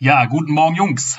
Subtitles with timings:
[0.00, 1.18] Ja, guten Morgen, Jungs.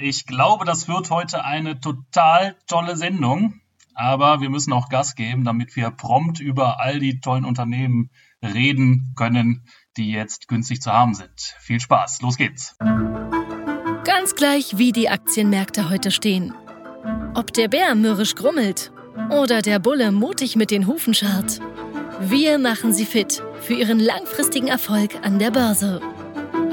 [0.00, 3.60] Ich glaube, das wird heute eine total tolle Sendung,
[3.94, 8.10] aber wir müssen auch Gas geben, damit wir prompt über all die tollen Unternehmen
[8.42, 11.54] reden können, die jetzt günstig zu haben sind.
[11.60, 12.76] Viel Spaß, los geht's.
[14.04, 16.52] Ganz gleich, wie die Aktienmärkte heute stehen.
[17.34, 18.90] Ob der Bär mürrisch grummelt
[19.30, 21.60] oder der Bulle mutig mit den Hufen scharrt.
[22.18, 26.02] Wir machen Sie fit für Ihren langfristigen Erfolg an der Börse.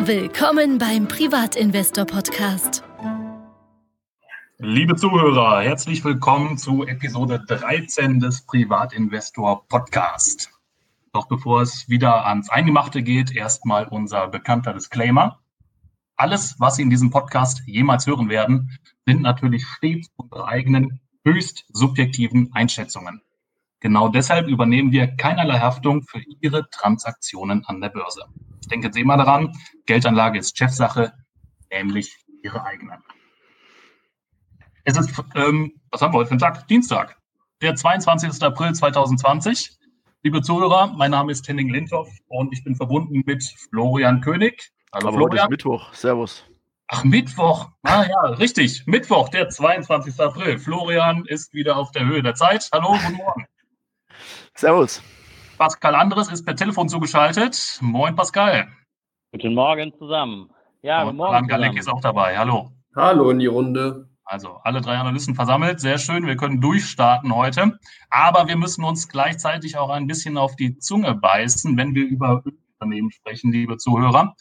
[0.08, 2.84] Willkommen beim Privatinvestor Podcast.
[4.59, 10.52] Liebe Zuhörer, herzlich willkommen zu Episode 13 des Privatinvestor Podcast.
[11.12, 15.40] Doch bevor es wieder ans Eingemachte geht, erstmal unser bekannter Disclaimer.
[16.18, 18.77] Alles, was Sie in diesem Podcast jemals hören werden,
[19.08, 23.24] sind natürlich stets unsere eigenen höchst subjektiven Einschätzungen.
[23.80, 28.26] Genau deshalb übernehmen wir keinerlei Haftung für Ihre Transaktionen an der Börse.
[28.68, 29.52] Denken Sie immer daran,
[29.86, 31.14] Geldanlage ist Chefsache,
[31.72, 33.00] nämlich Ihre eigene.
[34.84, 36.68] Es ist, ähm, was haben wir heute für einen Tag?
[36.68, 37.18] Dienstag,
[37.62, 38.41] der 22.
[38.44, 39.72] April 2020.
[40.24, 44.72] Liebe Zuhörer, mein Name ist Henning Lindhoff und ich bin verbunden mit Florian König.
[44.94, 45.32] Hallo Aber Florian.
[45.32, 45.94] Heute ist Mittwoch.
[45.94, 46.46] Servus.
[46.88, 47.70] Ach, Mittwoch.
[47.84, 48.85] Ah ja, richtig.
[48.85, 50.20] Mittwoch, der 22.
[50.20, 50.60] April.
[50.60, 52.70] Florian ist wieder auf der Höhe der Zeit.
[52.72, 53.46] Hallo, guten Morgen.
[54.55, 55.02] Servus.
[55.57, 57.79] Pascal Andres ist per Telefon zugeschaltet.
[57.81, 58.67] Moin, Pascal.
[59.31, 60.49] Guten Morgen zusammen.
[60.81, 61.34] Ja, guten Morgen.
[61.34, 62.37] Alan Galek ist auch dabei.
[62.37, 62.71] Hallo.
[62.95, 64.09] Hallo in die Runde.
[64.25, 65.79] Also alle drei Analysten versammelt.
[65.79, 66.25] Sehr schön.
[66.25, 67.79] Wir können durchstarten heute.
[68.09, 72.44] Aber wir müssen uns gleichzeitig auch ein bisschen auf die Zunge beißen, wenn wir über
[72.79, 74.35] Unternehmen sprechen, liebe Zuhörer.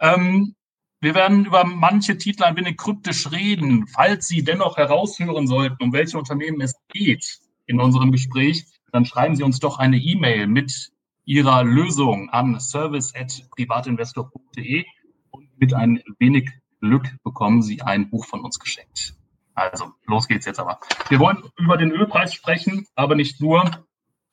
[0.00, 0.54] Ähm,
[1.00, 3.88] wir werden über manche Titel ein wenig kryptisch reden.
[3.88, 9.34] Falls Sie dennoch heraushören sollten, um welche Unternehmen es geht in unserem Gespräch, dann schreiben
[9.34, 10.92] Sie uns doch eine E-Mail mit
[11.24, 14.84] Ihrer Lösung an service.privatinvestor.de
[15.30, 16.48] und mit ein wenig
[16.80, 19.14] Glück bekommen Sie ein Buch von uns geschenkt.
[19.54, 20.78] Also, los geht's jetzt aber.
[21.08, 23.86] Wir wollen über den Ölpreis sprechen, aber nicht nur.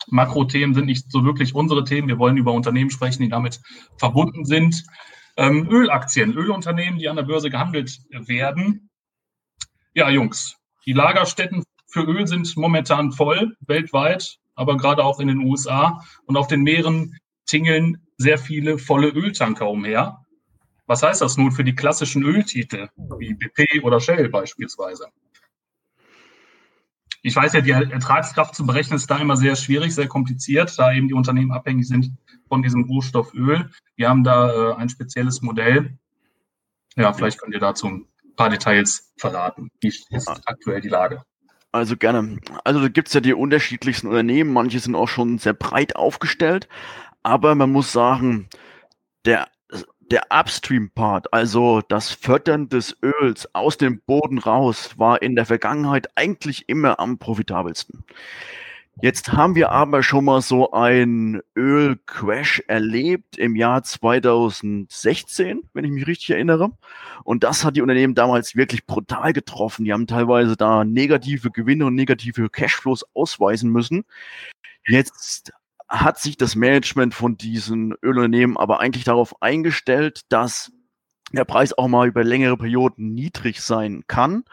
[0.08, 2.08] Makrothemen sind nicht so wirklich unsere Themen.
[2.08, 3.60] Wir wollen über Unternehmen sprechen, die damit
[3.98, 4.86] verbunden sind.
[5.38, 8.90] Ähm, Ölaktien, Ölunternehmen, die an der Börse gehandelt werden.
[9.94, 15.40] Ja, Jungs, die Lagerstätten für Öl sind momentan voll, weltweit aber gerade auch in den
[15.40, 16.04] USA.
[16.26, 20.26] Und auf den Meeren tingeln sehr viele volle Öltanker umher.
[20.86, 25.08] Was heißt das nun für die klassischen Öltitel wie BP oder Shell beispielsweise?
[27.22, 30.94] Ich weiß ja, die Ertragskraft zu berechnen ist da immer sehr schwierig, sehr kompliziert, da
[30.94, 32.12] eben die Unternehmen abhängig sind
[32.48, 33.70] von diesem Rohstoff Öl.
[33.96, 35.98] Wir haben da äh, ein spezielles Modell.
[36.96, 39.70] Ja, vielleicht könnt ihr dazu ein paar Details verraten.
[39.80, 41.24] Wie ist aktuell die Lage?
[41.72, 42.38] Also gerne.
[42.64, 46.68] Also da gibt es ja die unterschiedlichsten Unternehmen, manche sind auch schon sehr breit aufgestellt,
[47.22, 48.50] aber man muss sagen,
[49.26, 49.48] der,
[50.12, 56.10] der Upstream-Part, also das Fördern des Öls aus dem Boden raus, war in der Vergangenheit
[56.16, 58.04] eigentlich immer am profitabelsten.
[59.02, 65.92] Jetzt haben wir aber schon mal so ein Ölcrash erlebt im Jahr 2016, wenn ich
[65.92, 66.72] mich richtig erinnere.
[67.24, 69.86] Und das hat die Unternehmen damals wirklich brutal getroffen.
[69.86, 74.04] Die haben teilweise da negative Gewinne und negative Cashflows ausweisen müssen.
[74.86, 75.54] Jetzt
[75.88, 80.74] hat sich das Management von diesen Ölunternehmen aber eigentlich darauf eingestellt, dass
[81.38, 84.44] der Preis auch mal über längere Perioden niedrig sein kann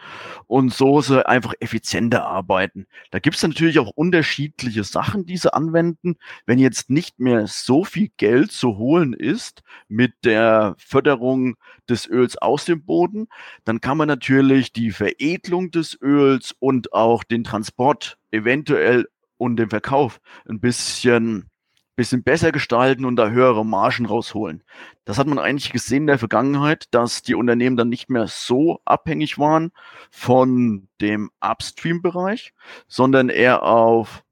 [0.47, 2.87] und so sie einfach effizienter arbeiten.
[3.11, 6.17] Da gibt es natürlich auch unterschiedliche Sachen, die sie anwenden.
[6.45, 11.57] Wenn jetzt nicht mehr so viel Geld zu holen ist mit der Förderung
[11.89, 13.29] des Öls aus dem Boden,
[13.65, 19.71] dann kann man natürlich die Veredelung des Öls und auch den Transport eventuell und den
[19.71, 21.51] Verkauf ein bisschen
[21.97, 24.63] bisschen besser gestalten und da höhere Margen rausholen.
[25.05, 28.81] Das hat man eigentlich gesehen in der Vergangenheit, dass die Unternehmen dann nicht mehr so
[28.85, 29.73] abhängig waren
[30.11, 32.53] von dem Upstream-Bereich,
[32.87, 34.23] sondern eher auf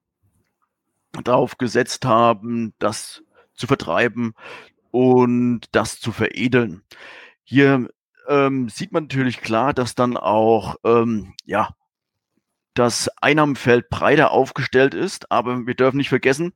[1.24, 3.22] darauf gesetzt haben, das
[3.54, 4.34] zu vertreiben
[4.90, 6.82] und das zu veredeln.
[7.44, 7.88] Hier
[8.28, 11.70] ähm, sieht man natürlich klar, dass dann auch ähm, ja
[12.74, 16.52] das Einnahmenfeld breiter aufgestellt ist, aber wir dürfen nicht vergessen,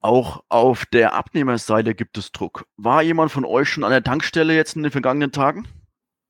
[0.00, 2.66] auch auf der Abnehmerseite gibt es Druck.
[2.76, 5.66] War jemand von euch schon an der Tankstelle jetzt in den vergangenen Tagen?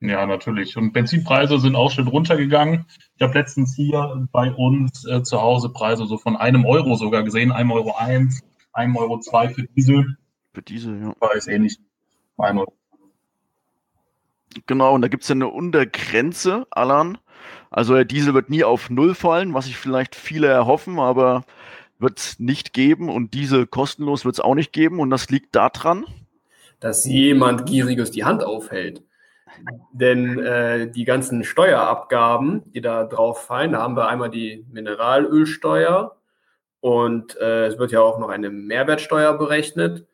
[0.01, 0.77] Ja, natürlich.
[0.77, 2.87] Und Benzinpreise sind auch schon runtergegangen.
[3.17, 7.23] Ich habe letztens hier bei uns äh, zu Hause Preise so von einem Euro sogar
[7.23, 7.53] gesehen.
[7.53, 10.17] Einem Euro eins, einem Euro zwei für Diesel.
[10.55, 11.15] Für Diesel, ja.
[11.21, 11.79] War es ähnlich.
[12.39, 12.73] Ein Euro.
[14.67, 17.19] Genau, und da gibt es ja eine Untergrenze, Alan.
[17.71, 21.45] Also der Diesel wird nie auf Null fallen, was sich vielleicht viele erhoffen, aber
[22.01, 25.55] wird es nicht geben und diese kostenlos wird es auch nicht geben und das liegt
[25.55, 26.05] daran.
[26.81, 29.03] dass jemand Gieriges die Hand aufhält.
[29.93, 36.17] Denn äh, die ganzen Steuerabgaben, die da drauf fallen, da haben wir einmal die Mineralölsteuer
[36.81, 40.07] und äh, es wird ja auch noch eine Mehrwertsteuer berechnet.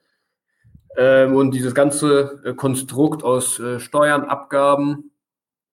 [0.96, 5.12] Ähm, und dieses ganze äh, Konstrukt aus äh, Steuern, Abgaben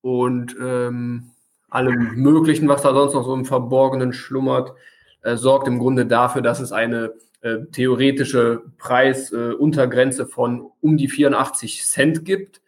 [0.02, 1.32] und ähm,
[1.70, 4.74] allem Möglichen, was da sonst noch so im Verborgenen schlummert,
[5.24, 11.84] äh, sorgt im Grunde dafür, dass es eine äh, theoretische Preisuntergrenze von um die 84
[11.84, 12.62] Cent gibt.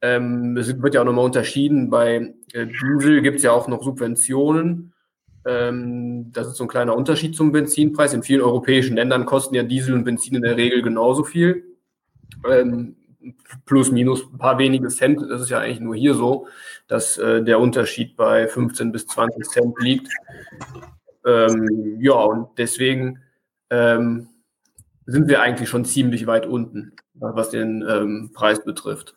[0.00, 1.90] Ähm, es wird ja auch nochmal unterschieden.
[1.90, 4.92] Bei äh, Diesel gibt es ja auch noch Subventionen.
[5.44, 8.12] Ähm, das ist so ein kleiner Unterschied zum Benzinpreis.
[8.14, 11.64] In vielen europäischen Ländern kosten ja Diesel und Benzin in der Regel genauso viel.
[12.48, 12.96] Ähm,
[13.64, 15.22] plus, minus ein paar wenige Cent.
[15.30, 16.48] Das ist ja eigentlich nur hier so,
[16.88, 20.08] dass äh, der Unterschied bei 15 bis 20 Cent liegt.
[21.26, 23.20] Ähm, ja, und deswegen
[23.70, 24.28] ähm,
[25.06, 29.16] sind wir eigentlich schon ziemlich weit unten, was den ähm, Preis betrifft.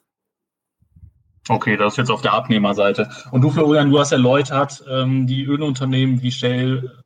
[1.48, 3.10] Okay, das ist jetzt auf der Abnehmerseite.
[3.32, 7.04] Und du, Florian, du hast erläutert, ähm, die Ölunternehmen wie Shell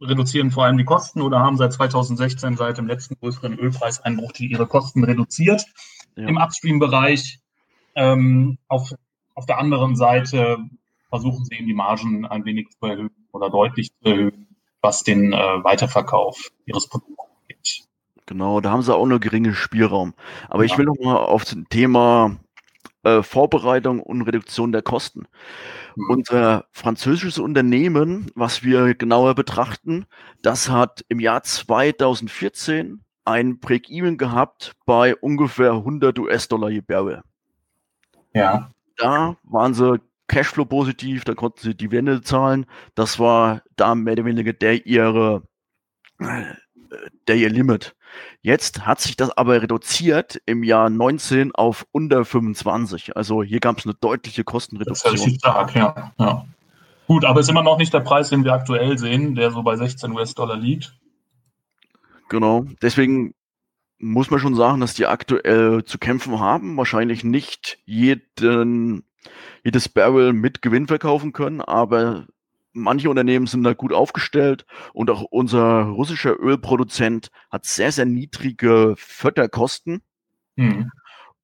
[0.00, 4.50] reduzieren vor allem die Kosten oder haben seit 2016, seit dem letzten größeren Ölpreiseinbruch, die
[4.50, 5.64] ihre Kosten reduziert
[6.16, 6.26] ja.
[6.26, 7.40] im Upstream-Bereich.
[7.94, 8.92] Ähm, auf,
[9.34, 10.58] auf der anderen Seite
[11.08, 14.46] versuchen sie eben die Margen ein wenig zu erhöhen oder deutlich zu erhöhen,
[14.80, 17.84] was den äh, Weiterverkauf ihres Produkts geht.
[18.26, 20.14] Genau, da haben sie auch nur geringen Spielraum.
[20.48, 20.72] Aber ja.
[20.72, 22.36] ich will noch mal auf das Thema
[23.02, 25.26] äh, Vorbereitung und Reduktion der Kosten.
[25.96, 26.10] Mhm.
[26.10, 30.06] Unser französisches Unternehmen, was wir genauer betrachten,
[30.42, 37.22] das hat im Jahr 2014 ein Break-Even gehabt bei ungefähr 100 US-Dollar je Barrel.
[38.34, 38.70] Ja.
[38.96, 40.00] Da waren sie
[40.32, 42.64] Cashflow positiv, da konnten sie Dividende zahlen.
[42.94, 45.42] Das war da mehr oder weniger der ihre,
[46.18, 46.44] äh,
[47.28, 47.94] der ihr Limit.
[48.40, 53.14] Jetzt hat sich das aber reduziert im Jahr 19 auf unter 25.
[53.14, 55.14] Also hier gab es eine deutliche Kostenreduktion.
[55.14, 56.12] Das ist stark, ja.
[56.18, 56.46] ja.
[57.06, 59.76] Gut, aber ist immer noch nicht der Preis, den wir aktuell sehen, der so bei
[59.76, 60.98] 16 US-Dollar liegt.
[62.30, 62.64] Genau.
[62.80, 63.34] Deswegen
[63.98, 66.76] muss man schon sagen, dass die aktuell zu kämpfen haben.
[66.78, 69.04] Wahrscheinlich nicht jeden,
[69.64, 72.26] jedes Barrel mit Gewinn verkaufen können, aber
[72.72, 78.94] manche Unternehmen sind da gut aufgestellt und auch unser russischer Ölproduzent hat sehr, sehr niedrige
[78.96, 80.02] Förderkosten
[80.56, 80.90] mhm.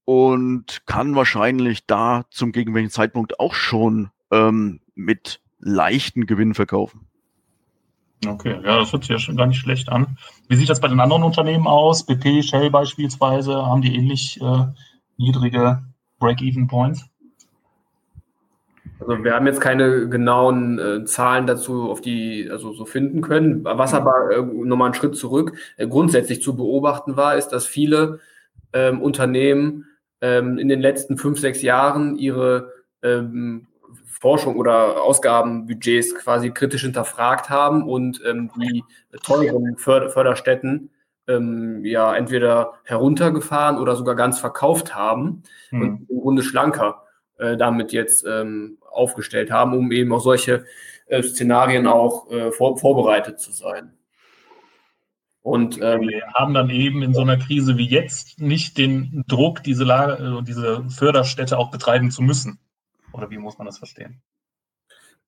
[0.05, 7.09] und kann wahrscheinlich da zum gegenwärtigen Zeitpunkt auch schon ähm, mit leichten Gewinn verkaufen.
[8.27, 10.19] Okay, ja, das hört sich ja schon gar nicht schlecht an.
[10.49, 12.05] Wie sieht das bei den anderen Unternehmen aus?
[12.05, 14.67] BP, Shell beispielsweise, haben die ähnlich äh,
[15.19, 15.85] niedrige
[16.19, 17.05] Break-Even-Points?
[19.01, 23.65] Also wir haben jetzt keine genauen äh, Zahlen dazu auf die also so finden können.
[23.65, 28.21] Was aber äh, nochmal einen Schritt zurück äh, grundsätzlich zu beobachten war, ist, dass viele
[28.73, 29.87] ähm, Unternehmen
[30.21, 33.67] ähm, in den letzten fünf, sechs Jahren ihre ähm,
[34.21, 38.85] Forschung oder Ausgabenbudgets quasi kritisch hinterfragt haben und ähm, die
[39.23, 40.91] teuren Förder Förderstätten
[41.29, 45.83] ähm, ja entweder heruntergefahren oder sogar ganz verkauft haben mhm.
[45.83, 47.05] und im Grunde schlanker
[47.39, 50.65] äh, damit jetzt ähm, aufgestellt haben, um eben auf solche
[51.07, 53.93] äh, Szenarien auch äh, vor, vorbereitet zu sein.
[55.41, 59.63] Und ähm, wir haben dann eben in so einer Krise wie jetzt nicht den Druck,
[59.63, 62.59] diese, Lager, äh, diese Förderstätte auch betreiben zu müssen.
[63.13, 64.21] Oder wie muss man das verstehen?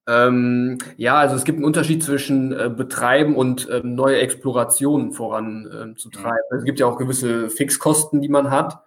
[0.07, 6.39] Ähm, ja, also es gibt einen Unterschied zwischen äh, Betreiben und ähm, neue Explorationen voranzutreiben.
[6.51, 8.83] Ähm, es gibt ja auch gewisse Fixkosten, die man hat.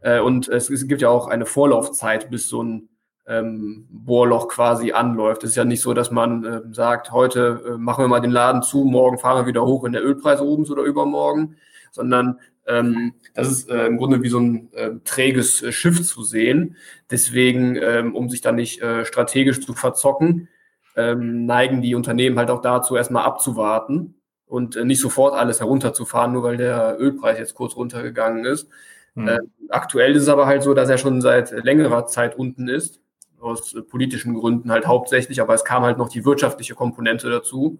[0.00, 2.88] Äh, und es, gibt ja auch eine Vorlaufzeit, bis so ein
[3.26, 5.44] ähm, Bohrloch quasi anläuft.
[5.44, 8.30] Es ist ja nicht so, dass man äh, sagt, heute äh, machen wir mal den
[8.30, 11.56] Laden zu, morgen fahren wir wieder hoch, wenn der Ölpreis oben ist oder übermorgen,
[11.92, 16.22] sondern ähm, das ist äh, im Grunde wie so ein äh, träges äh, Schiff zu
[16.22, 16.76] sehen.
[17.10, 20.48] Deswegen, ähm, um sich da nicht äh, strategisch zu verzocken,
[20.96, 24.14] ähm, neigen die Unternehmen halt auch dazu, erstmal abzuwarten
[24.46, 28.68] und äh, nicht sofort alles herunterzufahren, nur weil der Ölpreis jetzt kurz runtergegangen ist.
[29.14, 29.50] Mhm.
[29.70, 33.00] aktuell ist es aber halt so, dass er schon seit längerer Zeit unten ist
[33.40, 37.78] aus äh, politischen Gründen halt hauptsächlich, aber es kam halt noch die wirtschaftliche Komponente dazu.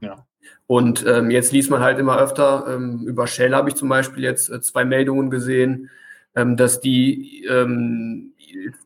[0.00, 0.26] Ja.
[0.66, 4.22] Und ähm, jetzt liest man halt immer öfter, ähm, über Shell habe ich zum Beispiel
[4.22, 5.90] jetzt äh, zwei Meldungen gesehen,
[6.34, 8.34] ähm, dass die ähm,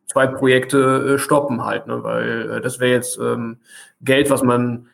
[0.07, 2.03] zwei Projekte äh, stoppen halt, ne?
[2.03, 3.59] weil äh, das wäre jetzt ähm,
[4.01, 4.89] Geld, was man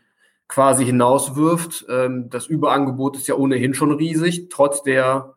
[0.49, 1.87] quasi hinauswirft.
[1.89, 5.35] Ähm, das Überangebot ist ja ohnehin schon riesig, trotz der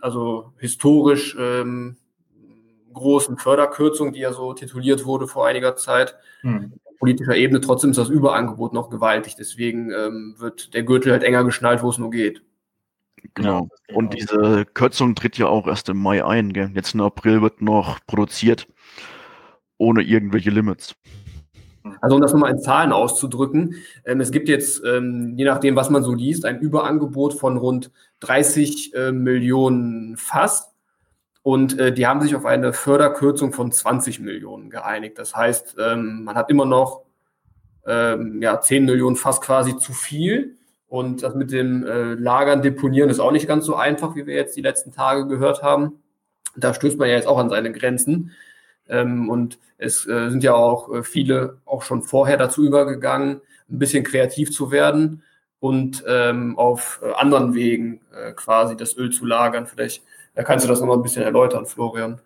[0.00, 1.96] also historisch ähm,
[2.92, 6.16] großen Förderkürzung, die ja so tituliert wurde vor einiger Zeit.
[6.40, 6.72] Hm.
[6.98, 9.34] Politischer Ebene trotzdem ist das Überangebot noch gewaltig.
[9.36, 12.42] Deswegen ähm, wird der Gürtel halt enger geschnallt, wo es nur geht.
[13.34, 13.68] Genau.
[13.88, 16.52] Ja, und diese Kürzung tritt ja auch erst im Mai ein.
[16.52, 16.70] Gell?
[16.74, 18.68] Jetzt im April wird noch produziert,
[19.76, 20.94] ohne irgendwelche Limits.
[22.00, 25.90] Also um das nochmal in Zahlen auszudrücken, ähm, es gibt jetzt, ähm, je nachdem, was
[25.90, 30.72] man so liest, ein Überangebot von rund 30 äh, Millionen Fass.
[31.42, 35.18] Und äh, die haben sich auf eine Förderkürzung von 20 Millionen geeinigt.
[35.18, 37.02] Das heißt, ähm, man hat immer noch
[37.86, 40.56] ähm, ja, 10 Millionen Fass quasi zu viel.
[40.88, 44.34] Und das mit dem äh, Lagern, Deponieren ist auch nicht ganz so einfach, wie wir
[44.34, 46.02] jetzt die letzten Tage gehört haben.
[46.56, 48.30] Da stößt man ja jetzt auch an seine Grenzen.
[48.88, 53.78] Ähm, und es äh, sind ja auch äh, viele auch schon vorher dazu übergegangen, ein
[53.78, 55.22] bisschen kreativ zu werden
[55.60, 59.66] und ähm, auf äh, anderen Wegen äh, quasi das Öl zu lagern.
[59.66, 60.02] Vielleicht
[60.34, 62.20] da kannst du das nochmal ein bisschen erläutern, Florian.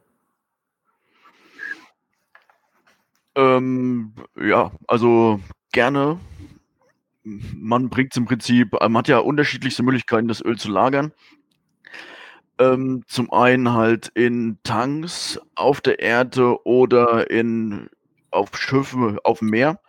[3.35, 5.41] Ähm, ja, also
[5.73, 6.19] gerne.
[7.23, 11.13] Man bringt es im Prinzip, man hat ja unterschiedlichste Möglichkeiten, das Öl zu lagern.
[12.59, 17.89] Ähm, zum einen halt in Tanks auf der Erde oder in,
[18.31, 19.81] auf Schiffen auf dem Meer.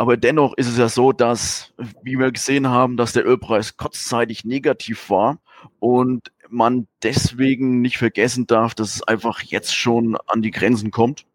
[0.00, 4.44] Aber dennoch ist es ja so, dass, wie wir gesehen haben, dass der Ölpreis kurzzeitig
[4.44, 5.38] negativ war
[5.78, 11.26] und man deswegen nicht vergessen darf, dass es einfach jetzt schon an die Grenzen kommt.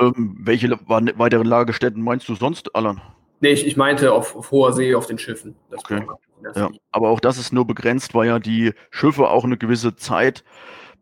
[0.00, 3.00] Ähm, welche weiteren Lagerstätten meinst du sonst, Alan?
[3.40, 5.56] Nee, ich, ich meinte auf, auf, hoher See auf den Schiffen.
[5.72, 6.06] okay.
[6.54, 10.44] Ja, aber auch das ist nur begrenzt, weil ja die Schiffe auch eine gewisse Zeit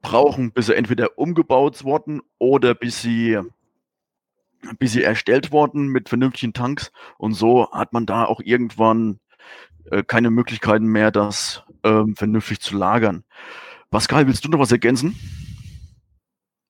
[0.01, 3.39] brauchen, bis sie entweder umgebaut wurden oder bis sie,
[4.79, 6.93] bis sie erstellt wurden mit vernünftigen Tanks.
[7.19, 9.21] Und so hat man da auch irgendwann
[9.91, 13.25] äh, keine Möglichkeiten mehr, das ähm, vernünftig zu lagern.
[13.91, 15.17] Pascal, willst du noch was ergänzen?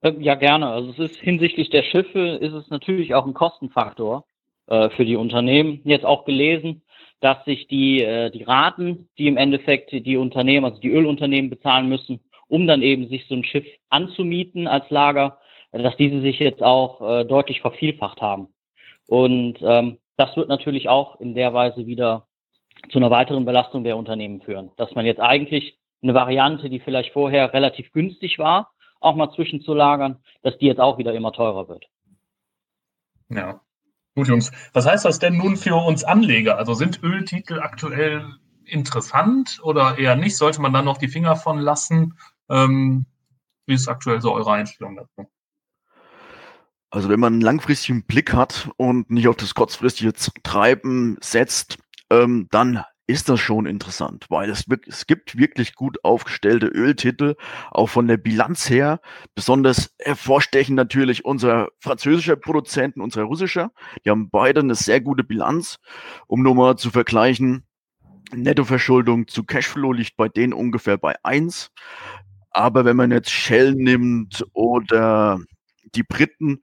[0.03, 0.69] Äh, ja, gerne.
[0.69, 4.25] Also es ist hinsichtlich der Schiffe ist es natürlich auch ein Kostenfaktor
[4.67, 5.81] äh, für die Unternehmen.
[5.85, 6.82] Jetzt auch gelesen,
[7.23, 11.89] dass sich die, äh, die Raten, die im Endeffekt die Unternehmen, also die Ölunternehmen bezahlen
[11.89, 15.39] müssen, um dann eben sich so ein Schiff anzumieten als Lager,
[15.71, 18.49] dass diese sich jetzt auch äh, deutlich vervielfacht haben.
[19.07, 22.27] Und ähm, das wird natürlich auch in der Weise wieder
[22.91, 24.73] zu einer weiteren Belastung der Unternehmen führen.
[24.77, 30.19] Dass man jetzt eigentlich eine Variante, die vielleicht vorher relativ günstig war, auch mal zwischenzulagern,
[30.43, 31.87] dass die jetzt auch wieder immer teurer wird.
[33.29, 33.61] Ja.
[34.15, 34.53] Gut, Jungs.
[34.75, 36.59] Was heißt das denn nun für uns Anleger?
[36.59, 40.37] Also sind Öltitel aktuell interessant oder eher nicht?
[40.37, 42.19] Sollte man dann noch die Finger von lassen?
[42.51, 43.07] Ähm,
[43.67, 45.31] wie ist aktuell so eure Einstellung dazu?
[46.91, 51.79] Also wenn man einen langfristigen Blick hat und nicht auf das kurzfristige Treiben setzt,
[52.11, 57.37] ähm, dann ist das schon interessant, weil es, es gibt wirklich gut aufgestellte Öltitel,
[57.71, 59.01] auch von der Bilanz her.
[59.35, 63.71] Besonders hervorstechen natürlich unser französischer Produzenten, unser russischer.
[64.05, 65.79] Die haben beide eine sehr gute Bilanz.
[66.27, 67.67] Um nur mal zu vergleichen,
[68.35, 71.71] Nettoverschuldung zu Cashflow liegt bei denen ungefähr bei 1.
[72.51, 75.39] Aber wenn man jetzt Shell nimmt oder
[75.95, 76.63] die Briten,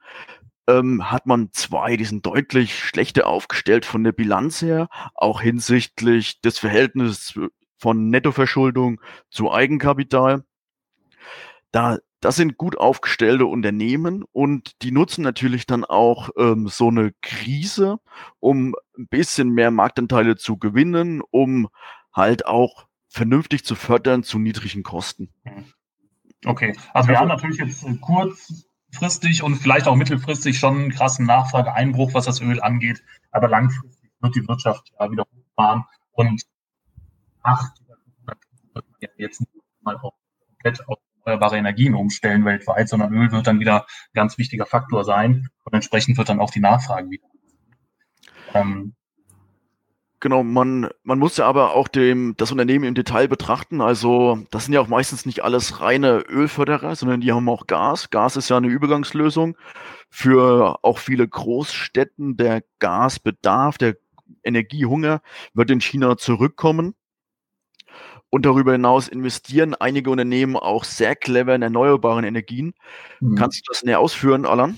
[0.69, 6.41] ähm, hat man zwei, die sind deutlich schlechter aufgestellt von der Bilanz her, auch hinsichtlich
[6.41, 7.39] des Verhältnisses
[7.77, 10.43] von Nettoverschuldung zu Eigenkapital.
[11.71, 17.13] Da, das sind gut aufgestellte Unternehmen und die nutzen natürlich dann auch ähm, so eine
[17.21, 17.99] Krise,
[18.39, 21.69] um ein bisschen mehr Marktanteile zu gewinnen, um
[22.13, 25.33] halt auch vernünftig zu fördern zu niedrigen Kosten.
[26.45, 31.25] Okay, also wir haben natürlich jetzt kurz kurzfristig und vielleicht auch mittelfristig schon einen krassen
[31.25, 33.03] Nachfrageeinbruch, was das Öl angeht.
[33.31, 36.43] Aber langfristig wird die Wirtschaft ja wieder hochfahren und
[37.41, 37.69] ach,
[38.25, 38.37] wird
[38.73, 40.13] man ja jetzt nicht mal auch
[40.47, 45.03] komplett auf erneuerbare Energien umstellen weltweit, sondern Öl wird dann wieder ein ganz wichtiger Faktor
[45.03, 47.27] sein und entsprechend wird dann auch die Nachfrage wieder.
[48.53, 48.95] Ähm,
[50.21, 53.79] Genau, man, man muss ja aber auch dem, das Unternehmen im Detail betrachten.
[53.79, 58.09] Also, das sind ja auch meistens nicht alles reine Ölförderer, sondern die haben auch Gas.
[58.09, 59.55] Gas ist ja eine Übergangslösung
[60.09, 62.35] für auch viele Großstädten.
[62.35, 63.95] Der Gasbedarf, der
[64.43, 65.21] Energiehunger
[65.53, 66.95] wird in China zurückkommen.
[68.29, 72.73] Und darüber hinaus investieren einige Unternehmen auch sehr clever in erneuerbaren Energien.
[73.21, 73.35] Mhm.
[73.35, 74.77] Kannst du das näher ausführen, Alan?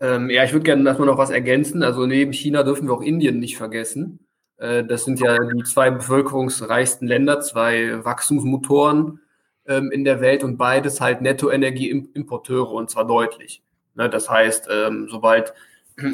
[0.00, 1.82] Ähm, ja, ich würde gerne erstmal noch was ergänzen.
[1.82, 4.20] Also neben China dürfen wir auch Indien nicht vergessen.
[4.56, 9.20] Äh, das sind ja die zwei bevölkerungsreichsten Länder, zwei Wachstumsmotoren
[9.66, 13.62] ähm, in der Welt und beides halt Nettoenergieimporteure und zwar deutlich.
[13.94, 15.52] Ne, das heißt, ähm, sobald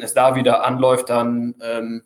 [0.02, 2.02] es da wieder anläuft, dann ähm,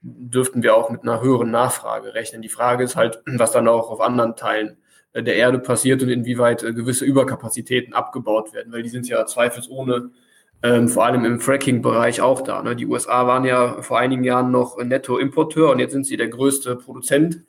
[0.00, 2.42] dürften wir auch mit einer höheren Nachfrage rechnen.
[2.42, 4.78] Die Frage ist halt, was dann auch auf anderen Teilen
[5.12, 9.26] äh, der Erde passiert und inwieweit äh, gewisse Überkapazitäten abgebaut werden, weil die sind ja
[9.26, 10.10] zweifelsohne
[10.62, 12.62] ähm, vor allem im Fracking-Bereich auch da.
[12.62, 12.76] Ne?
[12.76, 16.76] Die USA waren ja vor einigen Jahren noch Netto-Importeur und jetzt sind sie der größte
[16.76, 17.42] Produzent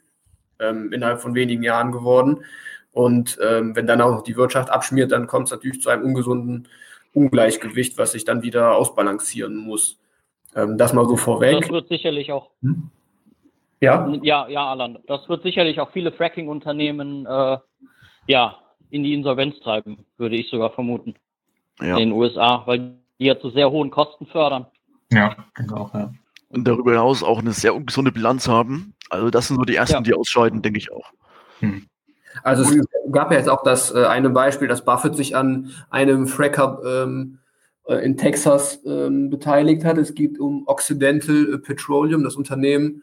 [0.59, 2.43] ähm, innerhalb von wenigen Jahren geworden.
[2.91, 6.67] Und ähm, wenn dann auch die Wirtschaft abschmiert, dann kommt es natürlich zu einem ungesunden
[7.13, 9.99] Ungleichgewicht, was sich dann wieder ausbalancieren muss.
[10.55, 11.61] Ähm, das mal so vorweg.
[11.61, 12.49] Das wird sicherlich auch.
[12.61, 12.89] Hm?
[13.79, 14.11] Ja?
[14.23, 14.97] Ja, ja, Alan.
[15.07, 17.57] Das wird sicherlich auch viele Fracking-Unternehmen äh,
[18.27, 18.57] ja,
[18.89, 21.15] in die Insolvenz treiben, würde ich sogar vermuten.
[21.79, 21.97] Ja.
[21.97, 24.65] In den USA, weil die ja zu sehr hohen Kosten fördern.
[25.11, 25.89] Ja, genau.
[25.93, 26.11] Ja.
[26.49, 28.93] Und darüber hinaus auch eine sehr ungesunde Bilanz haben.
[29.09, 30.01] Also das sind so die ersten, ja.
[30.01, 31.11] die ausscheiden, denke ich auch.
[31.59, 31.87] Hm.
[32.43, 36.27] Also es gab ja jetzt auch das äh, eine Beispiel, dass Buffett sich an einem
[36.27, 37.39] Fracker ähm,
[37.87, 39.97] äh, in Texas ähm, beteiligt hat.
[39.97, 43.01] Es geht um Occidental Petroleum, das Unternehmen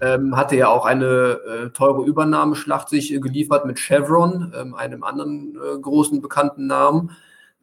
[0.00, 5.02] ähm, hatte ja auch eine äh, teure Übernahmeschlacht sich äh, geliefert mit Chevron, ähm, einem
[5.02, 7.12] anderen äh, großen bekannten Namen.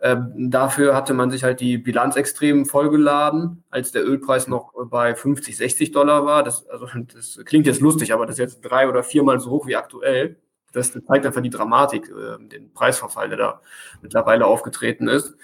[0.06, 5.16] Ähm, dafür hatte man sich halt die Bilanz extrem vollgeladen, als der Ölpreis noch bei
[5.16, 6.44] 50, 60 Dollar war.
[6.44, 9.66] Das, also, das klingt jetzt lustig, aber das ist jetzt drei oder viermal so hoch
[9.66, 10.36] wie aktuell.
[10.74, 13.62] Das zeigt einfach die Dramatik, äh, den Preisverfall, der da
[14.02, 15.38] mittlerweile aufgetreten ist.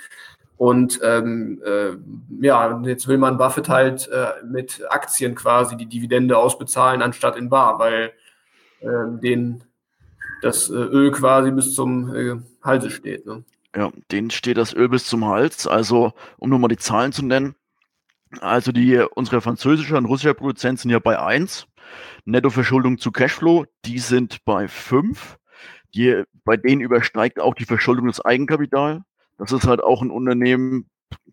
[0.58, 1.92] Und ähm, äh,
[2.46, 7.48] ja, jetzt will man Buffett halt äh, mit Aktien quasi die Dividende ausbezahlen, anstatt in
[7.48, 8.12] Bar, weil
[8.82, 9.63] äh, den
[10.42, 13.25] das äh, Öl quasi bis zum äh, Halse steht.
[13.25, 13.46] Ne?
[13.76, 15.68] Ja, denen steht das Öl bis zum Hals.
[15.68, 17.56] Also, um nur mal die Zahlen zu nennen.
[18.42, 21.68] Also, die, unsere französische und russische Produzenten sind ja bei 1.
[22.26, 25.38] Nettoverschuldung zu Cashflow, die sind bei 5.
[25.96, 29.02] Die, bei denen übersteigt auch die Verschuldung des Eigenkapital.
[29.38, 30.90] Das ist halt auch ein Unternehmen,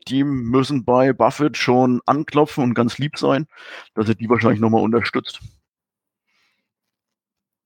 [0.08, 3.46] die müssen bei Buffett schon anklopfen und ganz lieb sein,
[3.94, 5.40] dass er die wahrscheinlich nochmal unterstützt.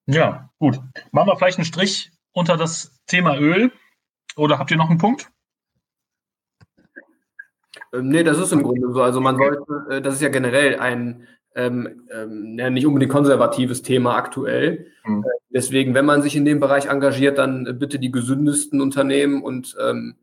[0.07, 0.81] Ja, gut.
[1.13, 3.73] Machen wir vielleicht einen Strich unter das Thema Öl.
[4.41, 5.31] Oder habt ihr noch einen Punkt?
[7.93, 9.03] Ähm, nee, das ist im Grunde so.
[9.03, 13.83] Also man sollte, äh, das ist ja generell ein ähm, ähm, ja, nicht unbedingt konservatives
[13.83, 14.87] Thema aktuell.
[15.05, 15.25] Mhm.
[15.25, 19.77] Äh, deswegen, wenn man sich in dem Bereich engagiert, dann bitte die gesündesten Unternehmen und
[19.79, 20.17] ähm,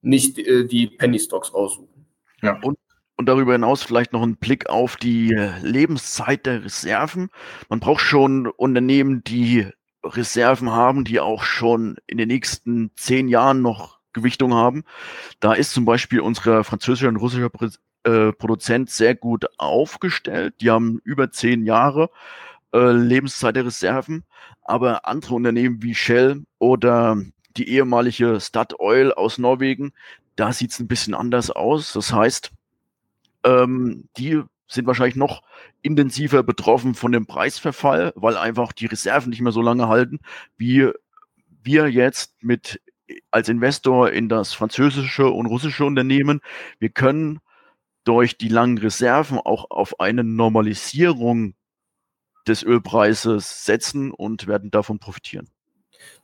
[0.00, 2.06] nicht äh, die Penny Stocks aussuchen.
[2.42, 2.76] Ja, und,
[3.16, 7.28] und darüber hinaus vielleicht noch ein Blick auf die Lebenszeit der Reserven.
[7.68, 9.68] Man braucht schon Unternehmen, die
[10.04, 14.84] Reserven haben, die auch schon in den nächsten zehn Jahren noch Gewichtung haben.
[15.40, 17.50] Da ist zum Beispiel unsere französische und russische
[18.04, 20.54] äh, Produzent sehr gut aufgestellt.
[20.60, 22.10] Die haben über zehn Jahre
[22.72, 24.24] äh, Lebenszeit der Reserven.
[24.62, 27.16] Aber andere Unternehmen wie Shell oder
[27.56, 29.92] die ehemalige Statoil aus Norwegen,
[30.36, 31.92] da sieht es ein bisschen anders aus.
[31.92, 32.50] Das heißt,
[33.44, 34.42] ähm, die
[34.74, 35.42] sind wahrscheinlich noch
[35.82, 40.20] intensiver betroffen von dem Preisverfall, weil einfach die Reserven nicht mehr so lange halten,
[40.56, 40.90] wie
[41.62, 42.80] wir jetzt mit
[43.30, 46.40] als Investor in das französische und russische Unternehmen.
[46.78, 47.40] Wir können
[48.04, 51.54] durch die langen Reserven auch auf eine Normalisierung
[52.46, 55.48] des Ölpreises setzen und werden davon profitieren.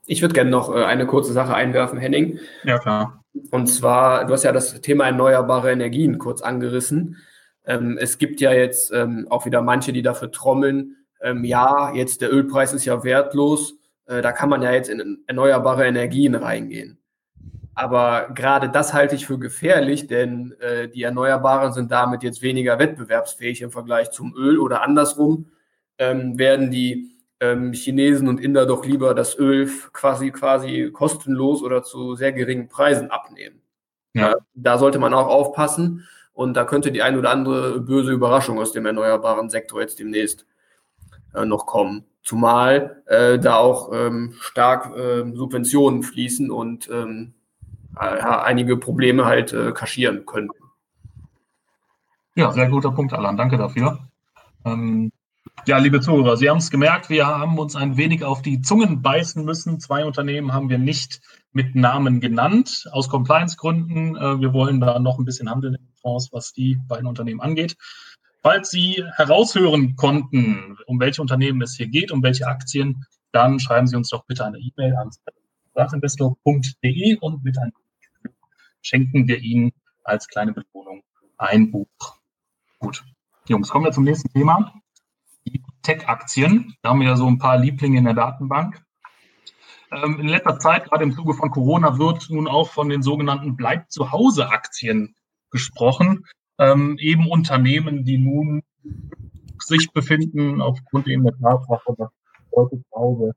[0.07, 2.41] Ich würde gerne noch äh, eine kurze Sache einwerfen, Henning.
[2.65, 3.23] Ja, klar.
[3.51, 7.19] Und zwar, du hast ja das Thema erneuerbare Energien kurz angerissen.
[7.68, 12.22] Ähm, es gibt ja jetzt ähm, auch wieder manche, die dafür trommeln, ähm, ja, jetzt
[12.22, 13.74] der Ölpreis ist ja wertlos,
[14.07, 16.98] äh, da kann man ja jetzt in erneuerbare Energien reingehen.
[17.74, 22.78] Aber gerade das halte ich für gefährlich, denn äh, die Erneuerbaren sind damit jetzt weniger
[22.78, 25.52] wettbewerbsfähig im Vergleich zum Öl oder andersrum
[25.98, 31.85] ähm, werden die ähm, Chinesen und Inder doch lieber das Öl quasi quasi kostenlos oder
[31.85, 33.62] zu sehr geringen Preisen abnehmen.
[34.14, 34.35] Ja.
[34.54, 36.09] da sollte man auch aufpassen.
[36.38, 40.46] Und da könnte die ein oder andere böse Überraschung aus dem erneuerbaren Sektor jetzt demnächst
[41.35, 42.05] äh, noch kommen.
[42.22, 47.35] Zumal äh, da auch ähm, stark äh, Subventionen fließen und ähm,
[47.96, 50.55] einige Probleme halt äh, kaschieren könnten.
[52.37, 53.37] Ja, sehr guter Punkt, Alan.
[53.37, 53.98] Danke dafür.
[54.64, 55.11] Ähm,
[55.66, 59.03] ja, liebe Zuhörer, Sie haben es gemerkt, wir haben uns ein wenig auf die Zungen
[59.03, 59.81] beißen müssen.
[59.81, 61.20] Zwei Unternehmen haben wir nicht
[61.51, 64.14] mit Namen genannt, aus Compliance-Gründen.
[64.14, 67.77] Äh, wir wollen da noch ein bisschen handeln Fonds, was die beiden Unternehmen angeht.
[68.42, 73.87] Falls Sie heraushören konnten, um welche Unternehmen es hier geht, um welche Aktien, dann schreiben
[73.87, 75.11] Sie uns doch bitte eine E-Mail an
[75.75, 77.73] sachinvestor.de und mit einem
[78.81, 79.73] schenken wir Ihnen
[80.05, 81.03] als kleine Belohnung
[81.37, 81.88] ein Buch.
[82.79, 83.05] Gut.
[83.49, 84.73] Jungs, kommen wir zum nächsten Thema.
[85.47, 86.75] Die Tech-Aktien.
[86.83, 88.83] Da haben wir ja so ein paar Lieblinge in der Datenbank.
[89.90, 93.57] Ähm, in letzter Zeit, gerade im Zuge von Corona, wird nun auch von den sogenannten
[93.57, 95.14] Bleib zu Hause Aktien
[95.51, 96.25] gesprochen.
[96.59, 98.63] Ähm, eben Unternehmen, die nun
[99.59, 102.11] sich befinden aufgrund eben der Tatsache, dass
[102.55, 103.33] Leute zu Hause,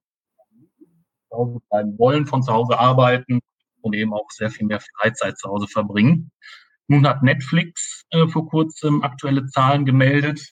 [1.29, 3.41] zu Hause bleiben wollen, von zu Hause arbeiten
[3.81, 6.31] und eben auch sehr viel mehr Freizeit zu Hause verbringen.
[6.87, 10.51] Nun hat Netflix äh, vor kurzem aktuelle Zahlen gemeldet.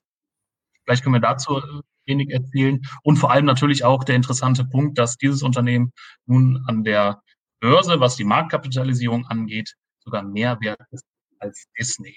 [0.83, 2.81] Vielleicht können wir dazu äh, wenig erzählen.
[3.03, 5.91] Und vor allem natürlich auch der interessante Punkt, dass dieses Unternehmen
[6.25, 7.21] nun an der
[7.59, 11.03] Börse, was die Marktkapitalisierung angeht, sogar mehr wert ist
[11.39, 12.15] als Disney.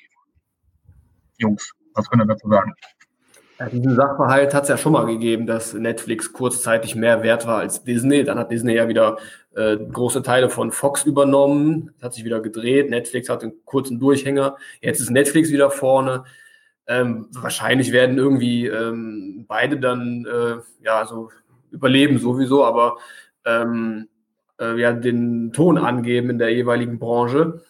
[1.39, 2.75] Jungs, was können wir dazu sagen?
[3.59, 7.59] Ja, diesen Sachverhalt hat es ja schon mal gegeben, dass Netflix kurzzeitig mehr wert war
[7.59, 8.25] als Disney.
[8.25, 9.19] Dann hat Disney ja wieder
[9.55, 12.91] äh, große Teile von Fox übernommen, hat sich wieder gedreht.
[12.91, 14.57] Netflix hat einen kurzen Durchhänger.
[14.81, 16.25] Jetzt ist Netflix wieder vorne.
[16.87, 21.31] Ähm, wahrscheinlich werden irgendwie ähm, beide dann äh, ja so
[21.71, 22.97] überleben sowieso, aber
[23.45, 24.09] ähm,
[24.61, 27.63] äh, ja, den Ton angeben in der jeweiligen Branche.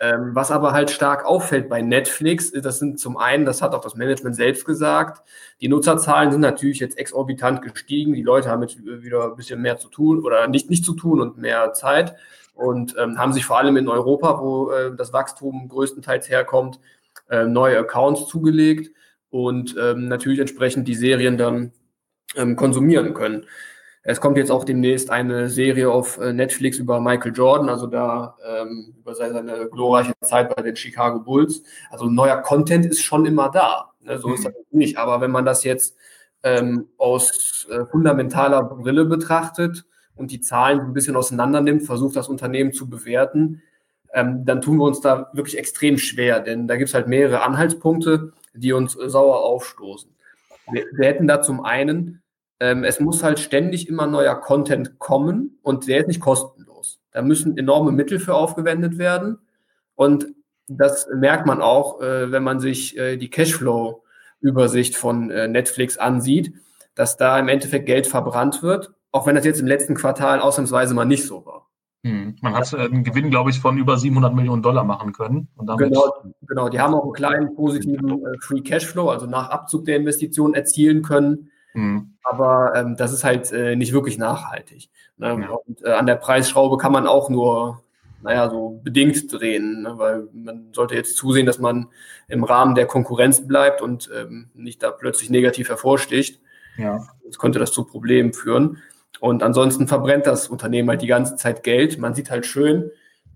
[0.00, 3.80] Ähm, was aber halt stark auffällt bei Netflix, das sind zum einen, das hat auch
[3.80, 5.22] das Management selbst gesagt,
[5.60, 8.12] die Nutzerzahlen sind natürlich jetzt exorbitant gestiegen.
[8.12, 11.20] Die Leute haben jetzt wieder ein bisschen mehr zu tun oder nicht, nicht zu tun
[11.20, 12.16] und mehr Zeit
[12.54, 16.80] und ähm, haben sich vor allem in Europa, wo äh, das Wachstum größtenteils herkommt,
[17.30, 18.92] äh, neue Accounts zugelegt
[19.30, 21.72] und ähm, natürlich entsprechend die Serien dann
[22.36, 23.46] ähm, konsumieren können.
[24.06, 28.36] Es kommt jetzt auch demnächst eine Serie auf äh, Netflix über Michael Jordan, also da
[28.46, 31.62] ähm, über seine glorreiche Zeit bei den Chicago Bulls.
[31.90, 33.92] Also neuer Content ist schon immer da.
[34.02, 34.18] Ne?
[34.18, 34.34] So mhm.
[34.34, 34.98] ist das nicht.
[34.98, 35.96] Aber wenn man das jetzt
[36.42, 39.86] ähm, aus äh, fundamentaler Brille betrachtet
[40.16, 43.62] und die Zahlen ein bisschen auseinander nimmt, versucht das Unternehmen zu bewerten,
[44.12, 47.42] ähm, dann tun wir uns da wirklich extrem schwer, denn da gibt es halt mehrere
[47.42, 50.10] Anhaltspunkte, die uns äh, sauer aufstoßen.
[50.70, 52.22] Wir, wir hätten da zum einen
[52.60, 57.00] ähm, es muss halt ständig immer neuer Content kommen und der ist nicht kostenlos.
[57.10, 59.38] Da müssen enorme Mittel für aufgewendet werden.
[59.94, 60.26] Und
[60.68, 66.54] das merkt man auch, äh, wenn man sich äh, die Cashflow-Übersicht von äh, Netflix ansieht,
[66.94, 70.94] dass da im Endeffekt Geld verbrannt wird, auch wenn das jetzt im letzten Quartal ausnahmsweise
[70.94, 71.68] mal nicht so war.
[72.04, 72.36] Hm.
[72.42, 75.48] Man hat äh, einen Gewinn, glaube ich, von über 700 Millionen Dollar machen können.
[75.56, 76.12] genau,
[76.42, 80.54] genau, die haben auch einen kleinen positiven äh, Free Cashflow, also nach Abzug der Investitionen
[80.54, 81.50] erzielen können.
[81.74, 82.14] Mhm.
[82.22, 84.88] Aber ähm, das ist halt äh, nicht wirklich nachhaltig.
[85.18, 85.38] Ne?
[85.42, 85.50] Ja.
[85.50, 87.82] Und äh, an der Preisschraube kann man auch nur,
[88.22, 89.98] naja, so bedingt drehen, ne?
[89.98, 91.88] weil man sollte jetzt zusehen, dass man
[92.28, 96.40] im Rahmen der Konkurrenz bleibt und ähm, nicht da plötzlich negativ hervorsticht.
[96.78, 97.06] Ja.
[97.22, 98.78] Sonst könnte das zu Problemen führen.
[99.20, 101.98] Und ansonsten verbrennt das Unternehmen halt die ganze Zeit Geld.
[101.98, 102.90] Man sieht halt schön,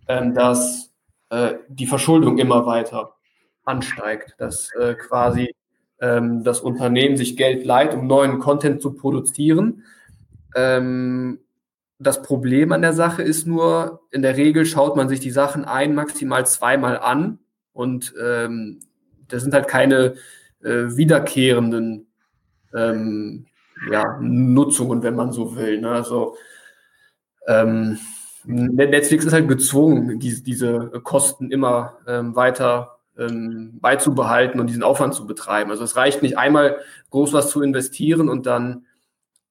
[0.06, 0.92] ähm, dass
[1.30, 3.14] äh, die Verschuldung immer weiter
[3.64, 5.54] ansteigt, dass äh, quasi
[6.00, 9.84] ähm, das Unternehmen sich Geld leiht, um neuen Content zu produzieren.
[10.54, 11.40] Ähm,
[11.98, 15.64] das Problem an der Sache ist nur, in der Regel schaut man sich die Sachen
[15.64, 17.40] ein, maximal zweimal an
[17.72, 18.80] und ähm,
[19.26, 20.14] das sind halt keine
[20.62, 22.06] äh, wiederkehrenden
[22.74, 23.46] ähm,
[23.90, 25.80] ja, Nutzungen, wenn man so will.
[25.80, 25.90] Ne?
[25.90, 26.36] Also
[27.46, 27.98] ähm,
[28.44, 35.14] Netflix ist halt gezwungen, diese, diese Kosten immer ähm, weiter ähm, beizubehalten und diesen Aufwand
[35.14, 35.70] zu betreiben.
[35.70, 36.78] Also es reicht nicht einmal
[37.10, 38.86] groß was zu investieren und dann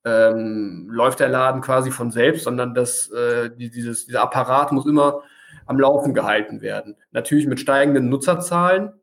[0.06, 5.22] ähm, läuft der Laden quasi von selbst, sondern das, äh, dieses, dieser Apparat muss immer
[5.66, 6.96] am Laufen gehalten werden.
[7.12, 8.94] Natürlich mit steigenden Nutzerzahlen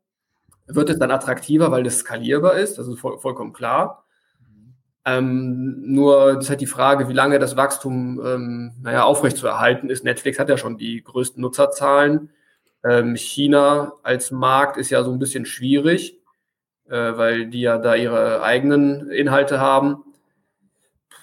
[0.67, 4.05] wird es dann attraktiver, weil es skalierbar ist, das ist voll, vollkommen klar.
[5.07, 10.03] Ähm, nur ist halt die Frage, wie lange das Wachstum ähm, naja, aufrechtzuerhalten ist.
[10.03, 12.31] Netflix hat ja schon die größten Nutzerzahlen.
[12.87, 16.19] Ähm, China als Markt ist ja so ein bisschen schwierig,
[16.87, 20.03] äh, weil die ja da ihre eigenen Inhalte haben.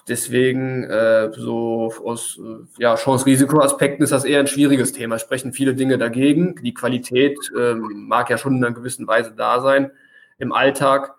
[0.09, 5.15] Deswegen, äh, so aus äh, ja, Chance-Risiko-Aspekten ist das eher ein schwieriges Thema.
[5.15, 6.57] Es sprechen viele Dinge dagegen.
[6.63, 9.93] Die Qualität ähm, mag ja schon in einer gewissen Weise da sein
[10.39, 11.15] im Alltag.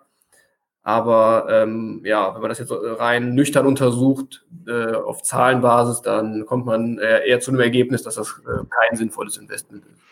[0.82, 6.66] Aber ähm, ja, wenn man das jetzt rein nüchtern untersucht, äh, auf Zahlenbasis, dann kommt
[6.66, 10.04] man äh, eher zu einem Ergebnis, dass das äh, kein sinnvolles Investment ist.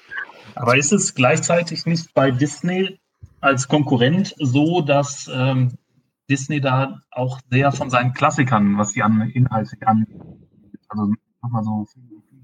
[0.55, 2.99] Aber ist es gleichzeitig nicht bei Disney
[3.41, 5.79] als Konkurrent so, dass ähm,
[6.31, 10.21] Disney da auch sehr von seinen Klassikern, was die an Inhalte angeht,
[10.89, 11.13] also
[11.43, 11.87] nochmal so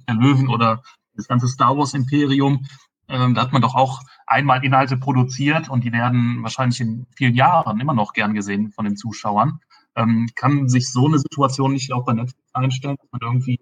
[0.09, 0.83] der Löwen oder
[1.15, 2.67] das ganze Star Wars Imperium,
[3.09, 7.35] ähm, da hat man doch auch einmal Inhalte produziert und die werden wahrscheinlich in vielen
[7.35, 9.61] Jahren immer noch gern gesehen von den Zuschauern.
[9.97, 13.61] Ähm, kann sich so eine Situation nicht auch bei Netflix einstellen, dass man irgendwie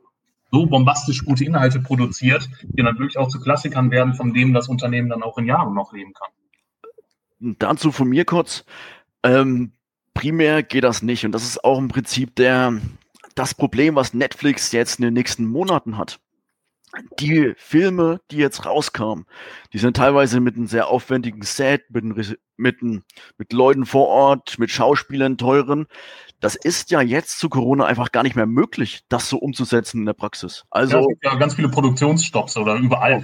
[0.50, 4.68] so bombastisch gute Inhalte produziert, die dann wirklich auch zu Klassikern werden, von denen das
[4.68, 7.56] Unternehmen dann auch in Jahren noch leben kann.
[7.58, 8.64] Dazu von mir kurz.
[9.22, 9.72] Ähm,
[10.14, 11.24] primär geht das nicht.
[11.24, 12.80] Und das ist auch im Prinzip der,
[13.34, 16.20] das Problem, was Netflix jetzt in den nächsten Monaten hat.
[17.20, 19.26] Die Filme, die jetzt rauskamen,
[19.74, 24.58] die sind teilweise mit einem sehr aufwendigen Set, mit einem mit, mit Leuten vor Ort,
[24.58, 25.86] mit Schauspielern, teuren.
[26.46, 30.06] Das ist ja jetzt zu Corona einfach gar nicht mehr möglich, das so umzusetzen in
[30.06, 30.62] der Praxis.
[30.70, 33.20] Also ja, es gibt ja ganz viele Produktionsstopps oder überall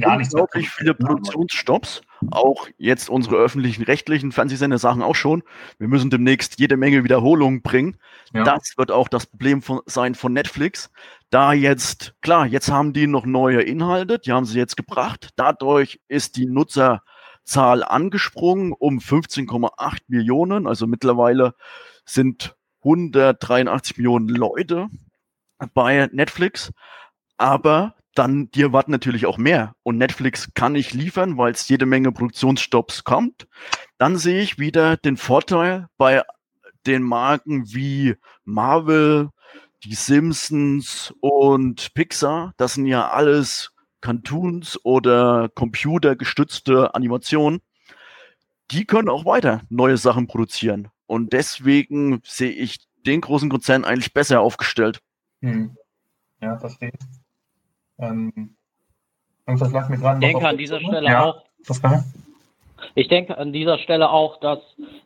[0.00, 0.34] gar nichts.
[0.34, 2.02] Unglaublich viele Produktionsstopps.
[2.32, 5.44] Auch jetzt unsere öffentlichen rechtlichen Fernsehsender sagen auch schon,
[5.78, 7.96] wir müssen demnächst jede Menge Wiederholungen bringen.
[8.32, 8.42] Ja.
[8.42, 10.90] Das wird auch das Problem von, sein von Netflix.
[11.30, 15.30] Da jetzt, klar, jetzt haben die noch neue Inhalte, die haben sie jetzt gebracht.
[15.36, 20.66] Dadurch ist die Nutzerzahl angesprungen um 15,8 Millionen.
[20.66, 21.54] Also mittlerweile
[22.04, 24.88] sind 183 Millionen Leute
[25.72, 26.72] bei Netflix,
[27.38, 31.86] aber dann die erwarten natürlich auch mehr und Netflix kann nicht liefern, weil es jede
[31.86, 33.48] Menge Produktionsstopps kommt.
[33.98, 36.22] Dann sehe ich wieder den Vorteil bei
[36.86, 39.30] den Marken wie Marvel,
[39.84, 42.52] die Simpsons und Pixar.
[42.56, 47.62] Das sind ja alles Cartoons oder computergestützte Animationen.
[48.70, 50.88] Die können auch weiter neue Sachen produzieren.
[51.14, 54.98] Und deswegen sehe ich den großen Konzern eigentlich besser aufgestellt.
[55.42, 55.76] Hm.
[56.40, 56.90] Ja, verstehe.
[58.00, 58.56] Ähm,
[59.46, 60.18] irgendwas lag mir gerade.
[60.18, 61.44] Ich denke an dieser Stelle ja, auch.
[61.68, 62.02] Das kann
[62.96, 64.58] ich denke an dieser Stelle auch, dass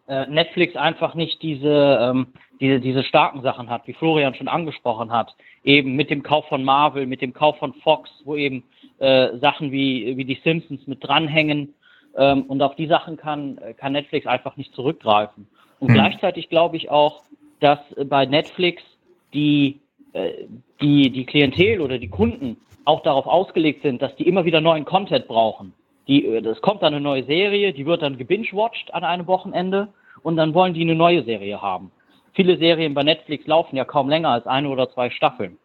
[0.09, 5.13] äh, Netflix einfach nicht diese, ähm, diese, diese starken Sachen hat, wie Florian schon angesprochen
[5.13, 5.37] hat.
[5.63, 8.65] Eben mit dem Kauf von Marvel, mit dem Kauf von Fox, wo eben
[8.99, 11.75] äh, Sachen wie, wie die Simpsons mit dranhängen.
[12.17, 15.47] Ähm, und auf die Sachen kann, kann Netflix einfach nicht zurückgreifen.
[15.81, 15.95] Und hm.
[15.95, 17.23] gleichzeitig glaube ich auch,
[17.61, 18.83] dass bei Netflix
[19.35, 19.81] die,
[20.13, 20.33] äh,
[20.81, 24.85] die, die Klientel oder die Kunden auch darauf ausgelegt sind, dass die immer wieder neuen
[24.85, 25.75] Content brauchen.
[26.07, 29.89] Die, äh, es kommt dann eine neue Serie, die wird dann gebingewatcht an einem Wochenende
[30.23, 31.93] und dann wollen die eine neue Serie haben.
[32.33, 35.59] Viele Serien bei Netflix laufen ja kaum länger als eine oder zwei Staffeln.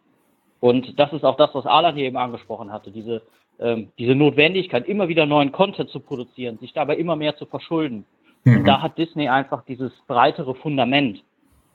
[0.60, 3.22] Und das ist auch das, was Alan hier eben angesprochen hatte, diese,
[3.60, 8.06] ähm, diese Notwendigkeit, immer wieder neuen Content zu produzieren, sich dabei immer mehr zu verschulden.
[8.44, 8.58] Mhm.
[8.58, 11.24] Und da hat Disney einfach dieses breitere Fundament,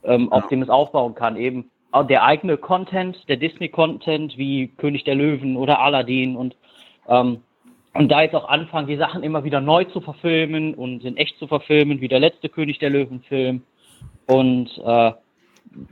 [0.05, 1.37] ähm, auf dem es aufbauen kann.
[1.37, 1.71] Eben
[2.09, 6.55] der eigene Content, der Disney-Content wie König der Löwen oder Aladdin und
[7.09, 7.41] ähm,
[7.95, 11.39] und da jetzt auch anfangen, die Sachen immer wieder neu zu verfilmen und in echt
[11.39, 13.63] zu verfilmen, wie der letzte König der Löwen-Film.
[14.27, 15.13] Und, äh,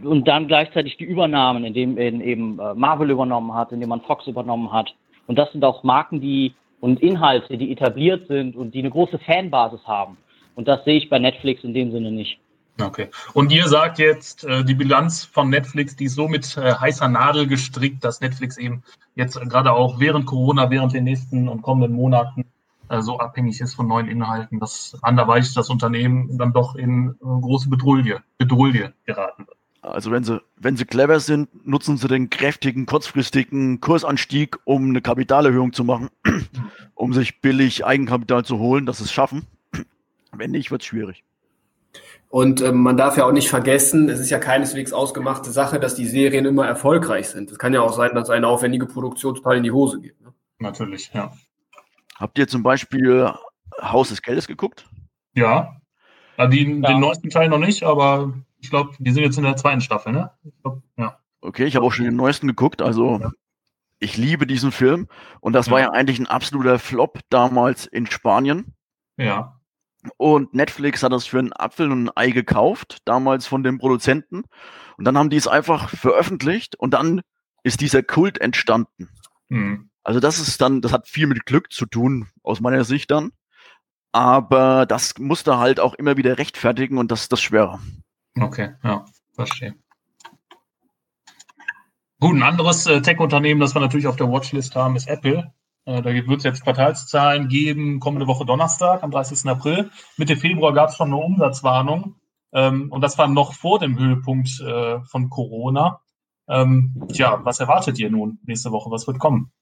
[0.04, 4.26] und dann gleichzeitig die Übernahmen, indem in eben äh, Marvel übernommen hat, indem man Fox
[4.26, 4.94] übernommen hat.
[5.26, 9.18] Und das sind auch Marken, die und Inhalte, die etabliert sind und die eine große
[9.18, 10.18] Fanbasis haben.
[10.56, 12.40] Und das sehe ich bei Netflix in dem Sinne nicht.
[12.80, 13.08] Okay.
[13.32, 17.08] Und ihr sagt jetzt, äh, die Bilanz von Netflix, die ist so mit äh, heißer
[17.08, 18.82] Nadel gestrickt, dass Netflix eben
[19.14, 22.44] jetzt gerade auch während Corona, während den nächsten und kommenden Monaten
[22.88, 27.70] äh, so abhängig ist von neuen Inhalten, dass anderweitig das Unternehmen dann doch in große
[27.70, 29.56] Bedrulle, Bedrulle geraten wird.
[29.80, 35.00] Also wenn sie, wenn sie clever sind, nutzen sie den kräftigen, kurzfristigen Kursanstieg, um eine
[35.00, 36.10] Kapitalerhöhung zu machen,
[36.94, 39.46] um sich billig Eigenkapital zu holen, dass sie es schaffen.
[40.38, 41.24] Wenn nicht, wird es schwierig.
[42.28, 45.94] Und ähm, man darf ja auch nicht vergessen, es ist ja keineswegs ausgemachte Sache, dass
[45.94, 47.50] die Serien immer erfolgreich sind.
[47.50, 50.20] Es kann ja auch sein, dass eine aufwendige Produktion total in die Hose geht.
[50.20, 50.34] Ne?
[50.58, 51.32] Natürlich, ja.
[52.18, 53.30] Habt ihr zum Beispiel
[53.80, 54.88] Haus des Geldes geguckt?
[55.34, 55.76] Ja.
[56.36, 56.88] ja, die, ja.
[56.88, 60.12] Den neuesten Teil noch nicht, aber ich glaube, die sind jetzt in der zweiten Staffel,
[60.12, 60.30] ne?
[60.44, 61.18] Ich glaub, ja.
[61.40, 63.30] Okay, ich habe auch schon den neuesten geguckt, also ja.
[64.00, 65.08] ich liebe diesen Film
[65.40, 68.74] und das war ja eigentlich ein absoluter Flop damals in Spanien.
[69.16, 69.55] Ja.
[70.16, 74.44] Und Netflix hat das für einen Apfel und ein Ei gekauft, damals von den Produzenten.
[74.96, 77.22] Und dann haben die es einfach veröffentlicht und dann
[77.62, 79.08] ist dieser Kult entstanden.
[79.48, 79.90] Mhm.
[80.02, 83.32] Also das ist dann, das hat viel mit Glück zu tun, aus meiner Sicht dann.
[84.12, 87.80] Aber das musste halt auch immer wieder rechtfertigen und das ist das Schwere.
[88.38, 89.74] Okay, ja, verstehe.
[92.18, 95.52] Gut, ein anderes äh, Tech-Unternehmen, das wir natürlich auf der Watchlist haben, ist Apple.
[95.86, 99.48] Äh, da wird es jetzt Quartalszahlen geben, kommende Woche Donnerstag, am 30.
[99.48, 99.90] April.
[100.16, 102.16] Mitte Februar gab es schon eine Umsatzwarnung.
[102.52, 106.00] Ähm, und das war noch vor dem Höhepunkt äh, von Corona.
[106.48, 108.90] Ähm, tja, was erwartet ihr nun nächste Woche?
[108.90, 109.52] Was wird kommen?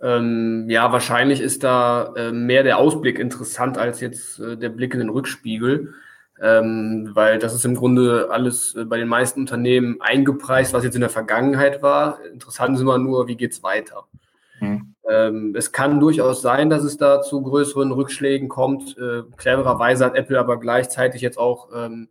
[0.00, 4.94] Ähm, ja, wahrscheinlich ist da äh, mehr der Ausblick interessant als jetzt äh, der Blick
[4.94, 5.92] in den Rückspiegel,
[6.40, 10.94] ähm, weil das ist im Grunde alles äh, bei den meisten Unternehmen eingepreist, was jetzt
[10.94, 12.24] in der Vergangenheit war.
[12.26, 14.06] Interessant ist immer nur, wie geht es weiter.
[14.60, 14.94] Mhm.
[15.08, 18.96] Ähm, es kann durchaus sein, dass es da zu größeren Rückschlägen kommt.
[18.98, 22.08] Äh, clevererweise hat Apple aber gleichzeitig jetzt auch ähm,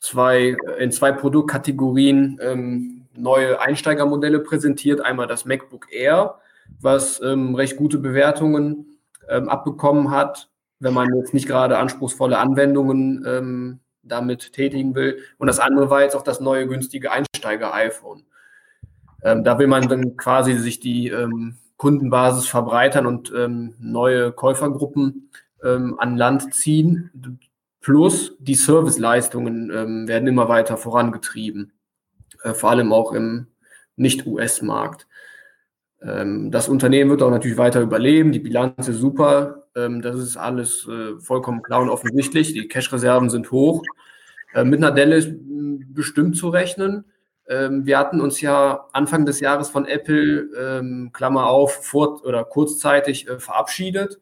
[0.00, 5.00] zwei, in zwei Produktkategorien ähm, neue Einsteigermodelle präsentiert.
[5.00, 6.40] Einmal das MacBook Air,
[6.80, 13.24] was ähm, recht gute Bewertungen ähm, abbekommen hat, wenn man jetzt nicht gerade anspruchsvolle Anwendungen
[13.26, 15.18] ähm, damit tätigen will.
[15.38, 18.24] Und das andere war jetzt auch das neue günstige Einsteiger-iPhone.
[19.22, 21.10] da will man dann quasi sich die
[21.76, 25.30] Kundenbasis verbreitern und ähm, neue Käufergruppen
[25.62, 27.40] ähm, an Land ziehen.
[27.80, 31.72] Plus die Serviceleistungen ähm, werden immer weiter vorangetrieben,
[32.42, 33.48] äh, vor allem auch im
[33.96, 35.06] Nicht-US-Markt.
[36.00, 38.32] Ähm, das Unternehmen wird auch natürlich weiter überleben.
[38.32, 39.66] Die Bilanz ist super.
[39.74, 42.52] Ähm, das ist alles äh, vollkommen klar und offensichtlich.
[42.52, 43.82] Die Cash-Reserven sind hoch.
[44.54, 45.30] Äh, mit einer Delle ist
[45.94, 47.04] bestimmt zu rechnen.
[47.48, 52.44] Ähm, wir hatten uns ja Anfang des Jahres von Apple, ähm, Klammer auf, vor oder
[52.44, 54.20] kurzzeitig äh, verabschiedet.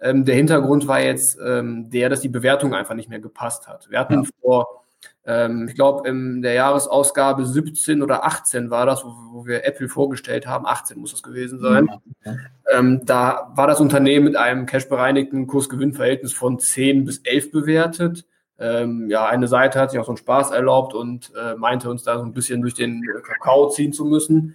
[0.00, 3.88] Ähm, der Hintergrund war jetzt ähm, der, dass die Bewertung einfach nicht mehr gepasst hat.
[3.90, 4.30] Wir hatten ja.
[4.40, 4.84] vor,
[5.24, 9.88] ähm, ich glaube, in der Jahresausgabe 17 oder 18 war das, wo, wo, wir Apple
[9.88, 10.66] vorgestellt haben.
[10.66, 11.88] 18 muss das gewesen sein.
[12.24, 12.36] Ja.
[12.72, 18.24] Ähm, da war das Unternehmen mit einem cash-bereinigten Kurs-Gewinn-Verhältnis von 10 bis 11 bewertet.
[18.62, 22.04] Ähm, ja, eine Seite hat sich auch so einen Spaß erlaubt und äh, meinte uns
[22.04, 24.54] da so ein bisschen durch den Kakao ziehen zu müssen.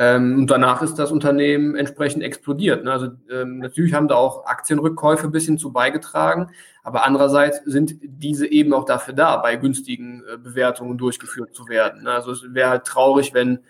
[0.00, 2.84] Ähm, und danach ist das Unternehmen entsprechend explodiert.
[2.84, 2.92] Ne?
[2.92, 6.50] Also ähm, natürlich haben da auch Aktienrückkäufe ein bisschen zu beigetragen,
[6.82, 12.04] aber andererseits sind diese eben auch dafür da, bei günstigen äh, Bewertungen durchgeführt zu werden.
[12.04, 12.12] Ne?
[12.12, 13.60] Also es wäre halt traurig, wenn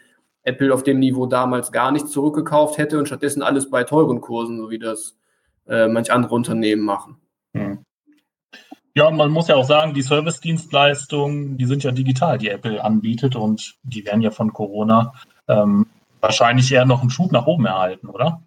[0.44, 4.58] Apple auf dem Niveau damals gar nichts zurückgekauft hätte und stattdessen alles bei teuren Kursen,
[4.58, 5.16] so wie das
[5.66, 7.16] äh, manch andere Unternehmen machen.
[7.54, 7.84] Hm.
[8.98, 13.36] Ja, man muss ja auch sagen, die Service-Dienstleistungen, die sind ja digital, die Apple anbietet
[13.36, 15.12] und die werden ja von Corona
[15.46, 15.86] ähm,
[16.20, 18.42] wahrscheinlich eher noch einen Schub nach oben erhalten, oder?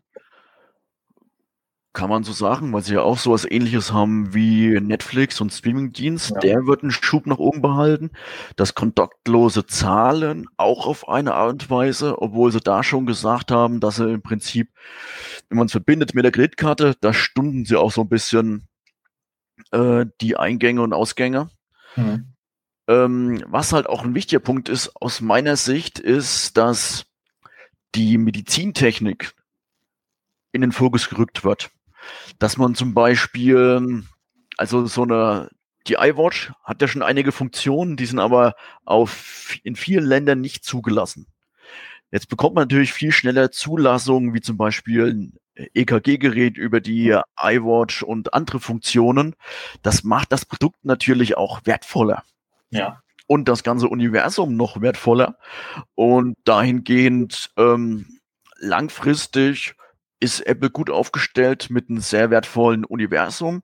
[1.93, 6.31] Kann man so sagen, weil sie ja auch sowas ähnliches haben wie Netflix und Streamingdienst.
[6.31, 6.39] Ja.
[6.39, 8.11] Der wird einen Schub nach oben behalten.
[8.57, 13.79] Das kontaktlose Zahlen auch auf eine Art und Weise, obwohl sie da schon gesagt haben,
[13.79, 14.69] dass sie im Prinzip,
[15.47, 18.67] wenn man es verbindet mit der Kreditkarte, da stunden sie auch so ein bisschen
[19.71, 21.49] äh, die Eingänge und Ausgänge.
[21.95, 22.33] Mhm.
[22.87, 27.05] Ähm, was halt auch ein wichtiger Punkt ist aus meiner Sicht, ist, dass
[27.95, 29.33] die Medizintechnik
[30.51, 31.71] in den Fokus gerückt wird.
[32.39, 34.03] Dass man zum Beispiel,
[34.57, 35.49] also so eine,
[35.87, 38.55] die iWatch hat ja schon einige Funktionen, die sind aber
[38.85, 41.27] auf, in vielen Ländern nicht zugelassen.
[42.11, 48.33] Jetzt bekommt man natürlich viel schneller Zulassungen, wie zum Beispiel EKG-Gerät über die iWatch und
[48.33, 49.35] andere Funktionen.
[49.81, 52.23] Das macht das Produkt natürlich auch wertvoller.
[52.69, 53.01] Ja.
[53.27, 55.37] Und das ganze Universum noch wertvoller.
[55.95, 58.19] Und dahingehend ähm,
[58.57, 59.75] langfristig
[60.19, 63.63] ist Apple gut aufgestellt mit einem sehr wertvollen Universum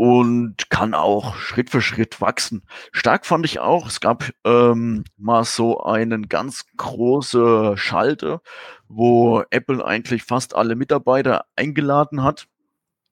[0.00, 2.62] und kann auch Schritt für Schritt wachsen.
[2.90, 8.40] Stark fand ich auch, es gab ähm, mal so einen ganz große Schalte,
[8.88, 12.46] wo Apple eigentlich fast alle Mitarbeiter eingeladen hat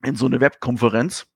[0.02, 1.26] in so eine Webkonferenz.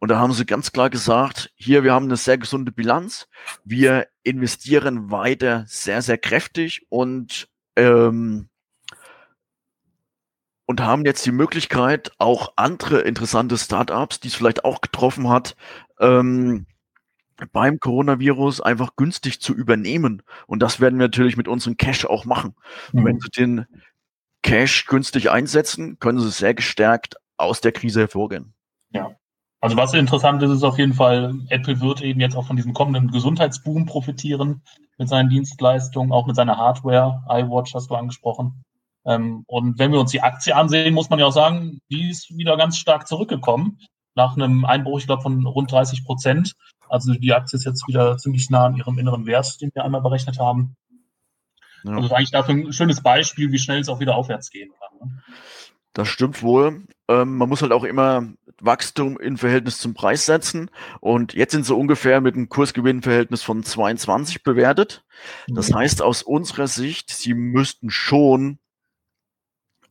[0.00, 3.28] Und da haben sie ganz klar gesagt, hier, wir haben eine sehr gesunde Bilanz.
[3.62, 8.48] Wir investieren weiter sehr, sehr kräftig und ähm,
[10.66, 15.56] und haben jetzt die Möglichkeit, auch andere interessante Startups, die es vielleicht auch getroffen hat,
[16.00, 16.66] ähm,
[17.52, 20.22] beim Coronavirus einfach günstig zu übernehmen.
[20.46, 22.54] Und das werden wir natürlich mit unserem Cash auch machen.
[22.92, 23.04] Mhm.
[23.04, 23.66] Wenn Sie den
[24.42, 28.54] Cash günstig einsetzen, können Sie sehr gestärkt aus der Krise hervorgehen.
[28.90, 29.10] Ja.
[29.60, 32.72] Also was interessant ist, ist auf jeden Fall, Apple wird eben jetzt auch von diesem
[32.72, 34.62] kommenden Gesundheitsboom profitieren
[34.98, 37.22] mit seinen Dienstleistungen, auch mit seiner Hardware.
[37.28, 38.64] iWatch hast du angesprochen.
[39.04, 42.36] Ähm, und wenn wir uns die Aktie ansehen, muss man ja auch sagen, die ist
[42.36, 43.78] wieder ganz stark zurückgekommen.
[44.14, 46.54] Nach einem Einbruch, ich glaube, von rund 30 Prozent.
[46.88, 50.02] Also die Aktie ist jetzt wieder ziemlich nah an ihrem inneren Wert, den wir einmal
[50.02, 50.76] berechnet haben.
[51.84, 51.96] Ja.
[51.96, 55.08] Also eigentlich dafür ein schönes Beispiel, wie schnell es auch wieder aufwärts gehen kann.
[55.08, 55.22] Ne?
[55.94, 56.86] Das stimmt wohl.
[57.08, 58.28] Ähm, man muss halt auch immer
[58.60, 60.70] Wachstum in Verhältnis zum Preis setzen.
[61.00, 65.04] Und jetzt sind sie ungefähr mit einem Kursgewinnverhältnis von 22 bewertet.
[65.48, 65.76] Das mhm.
[65.76, 68.58] heißt, aus unserer Sicht, sie müssten schon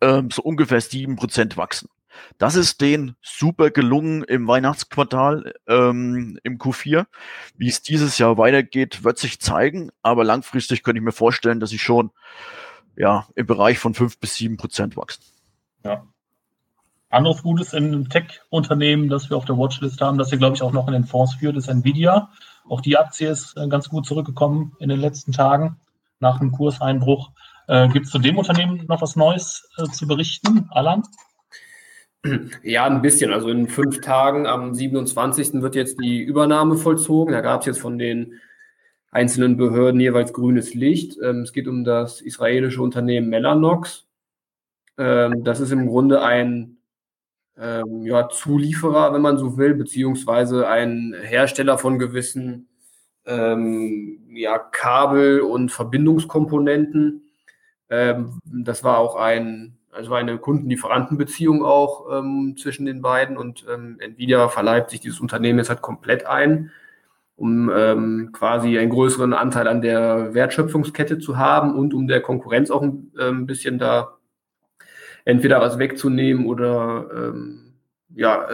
[0.02, 1.90] ähm, so ungefähr sieben Prozent wachsen.
[2.38, 7.06] Das ist denen super gelungen im Weihnachtsquartal ähm, im Q4.
[7.56, 9.92] Wie es dieses Jahr weitergeht, wird sich zeigen.
[10.02, 12.12] Aber langfristig könnte ich mir vorstellen, dass sie schon
[12.98, 15.24] ja, im Bereich von fünf bis sieben Prozent wachsen.
[15.84, 16.04] Ja.
[17.10, 20.72] Anderes Gutes in Tech-Unternehmen, das wir auf der Watchlist haben, das ihr, glaube ich, auch
[20.72, 22.30] noch in den Fonds führt, ist Nvidia.
[22.70, 25.78] Auch die Aktie ist äh, ganz gut zurückgekommen in den letzten Tagen
[26.20, 27.32] nach einem Kurseinbruch.
[27.72, 31.04] Äh, Gibt es zu dem Unternehmen noch was Neues äh, zu berichten, Alan?
[32.64, 33.32] Ja, ein bisschen.
[33.32, 35.62] Also in fünf Tagen am 27.
[35.62, 37.32] wird jetzt die Übernahme vollzogen.
[37.32, 38.34] Da gab es jetzt von den
[39.10, 41.18] einzelnen Behörden jeweils grünes Licht.
[41.24, 44.06] Ähm, es geht um das israelische Unternehmen Mellanox.
[44.98, 46.76] Ähm, das ist im Grunde ein
[47.58, 52.68] ähm, ja, Zulieferer, wenn man so will, beziehungsweise ein Hersteller von gewissen
[53.26, 57.31] ähm, ja, Kabel- und Verbindungskomponenten.
[57.92, 63.98] Ähm, das war auch ein, also eine Kunden-Lieferanten-Beziehung auch ähm, zwischen den beiden und ähm,
[64.00, 66.72] Nvidia verleibt sich dieses Unternehmen jetzt halt komplett ein,
[67.36, 72.84] um quasi einen größeren Anteil an der Wertschöpfungskette zu haben und um der Konkurrenz auch
[72.84, 74.18] ein, äh, bisschen da
[75.26, 77.34] entweder was wegzunehmen oder
[78.16, 78.48] ja,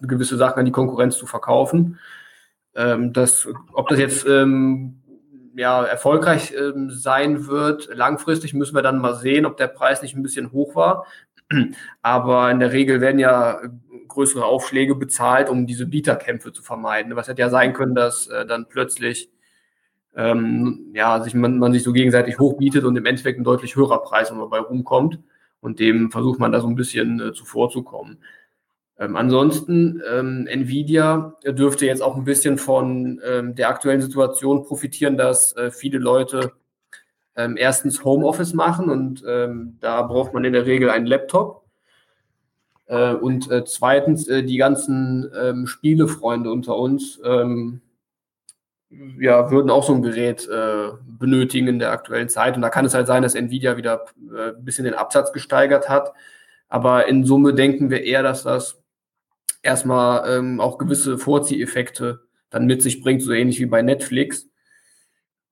[0.00, 1.98] gewisse Sachen an die Konkurrenz zu verkaufen.
[2.74, 5.01] Ähm, das, ob das jetzt ähm,
[5.54, 7.88] ja, erfolgreich ähm, sein wird.
[7.94, 11.06] Langfristig müssen wir dann mal sehen, ob der Preis nicht ein bisschen hoch war.
[12.02, 13.60] Aber in der Regel werden ja
[14.08, 17.16] größere Aufschläge bezahlt, um diese Bieterkämpfe zu vermeiden.
[17.16, 19.30] Was hätte ja sein können, dass äh, dann plötzlich
[20.14, 24.02] ähm, ja, sich man, man sich so gegenseitig hochbietet und im Endeffekt ein deutlich höherer
[24.02, 25.18] Preis dabei rumkommt.
[25.60, 28.18] Und dem versucht man da so ein bisschen äh, zuvorzukommen.
[28.98, 35.16] Ähm, ansonsten, ähm, Nvidia dürfte jetzt auch ein bisschen von ähm, der aktuellen Situation profitieren,
[35.16, 36.52] dass äh, viele Leute
[37.36, 41.64] ähm, erstens Homeoffice machen und ähm, da braucht man in der Regel einen Laptop.
[42.86, 47.18] Äh, und äh, zweitens, äh, die ganzen ähm, Spielefreunde unter uns
[49.18, 52.56] ja, würden auch so ein Gerät äh, benötigen in der aktuellen Zeit.
[52.56, 55.88] Und da kann es halt sein, dass Nvidia wieder äh, ein bisschen den Absatz gesteigert
[55.88, 56.12] hat.
[56.68, 58.81] Aber in Summe denken wir eher, dass das
[59.62, 64.48] erstmal ähm, auch gewisse Vorzieheffekte dann mit sich bringt, so ähnlich wie bei Netflix.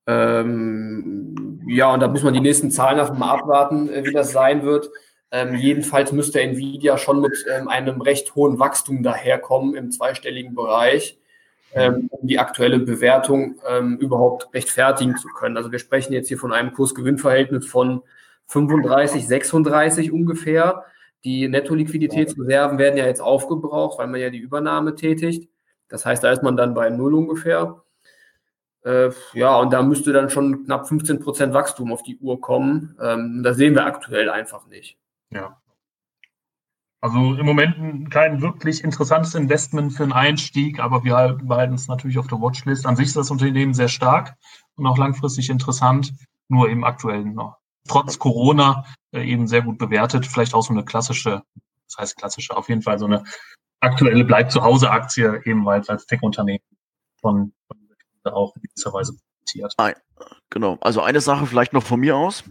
[0.07, 4.33] Ähm, ja, und da muss man die nächsten Zahlen einfach mal abwarten, äh, wie das
[4.33, 4.91] sein wird.
[5.31, 11.19] Ähm, jedenfalls müsste Nvidia schon mit ähm, einem recht hohen Wachstum daherkommen im zweistelligen Bereich,
[11.73, 15.57] ähm, um die aktuelle Bewertung ähm, überhaupt rechtfertigen zu können.
[15.57, 18.03] Also wir sprechen jetzt hier von einem Kurs-Gewinn-Verhältnis von
[18.49, 20.85] 35, 36 ungefähr.
[21.25, 25.51] Die Netto-Liquiditätsreserven werden ja jetzt aufgebraucht, weil man ja die Übernahme tätigt.
[25.89, 27.83] Das heißt, da ist man dann bei Null ungefähr.
[28.85, 32.97] Äh, ja, und da müsste dann schon knapp 15 Prozent Wachstum auf die Uhr kommen.
[33.01, 34.99] Ähm, das sehen wir aktuell einfach nicht.
[35.31, 35.61] Ja.
[37.03, 42.19] Also im Moment kein wirklich interessantes Investment für einen Einstieg, aber wir behalten es natürlich
[42.19, 42.87] auf der Watchlist.
[42.87, 44.35] An sich ist das Unternehmen sehr stark
[44.77, 46.13] und auch langfristig interessant,
[46.49, 50.27] nur im aktuellen noch trotz Corona äh, eben sehr gut bewertet.
[50.27, 51.43] Vielleicht auch so eine klassische,
[51.87, 53.25] das heißt klassische, auf jeden Fall so eine
[53.81, 56.65] aktuelle Bleib zu Hause Aktie ebenfalls als Tech-Unternehmen
[57.21, 57.79] von, von
[58.33, 59.75] auch in gewisser Weise profitiert.
[60.51, 60.79] Genau.
[60.81, 62.45] Also eine Sache vielleicht noch von mir aus.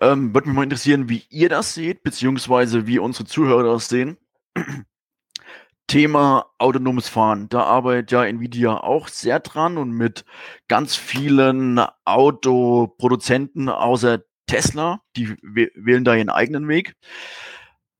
[0.00, 4.18] Ähm, Würde mich mal interessieren, wie ihr das seht, beziehungsweise wie unsere Zuhörer das sehen.
[5.86, 7.48] Thema autonomes Fahren.
[7.50, 10.24] Da arbeitet ja Nvidia auch sehr dran und mit
[10.66, 16.94] ganz vielen Autoproduzenten außer Tesla, die wählen da ihren eigenen Weg.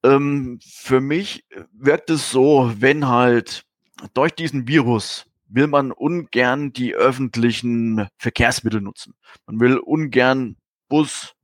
[0.05, 3.64] Ähm, für mich wirkt es so, wenn halt
[4.12, 9.14] durch diesen Virus will man ungern die öffentlichen Verkehrsmittel nutzen.
[9.47, 10.57] Man will ungern
[10.88, 11.34] Bus,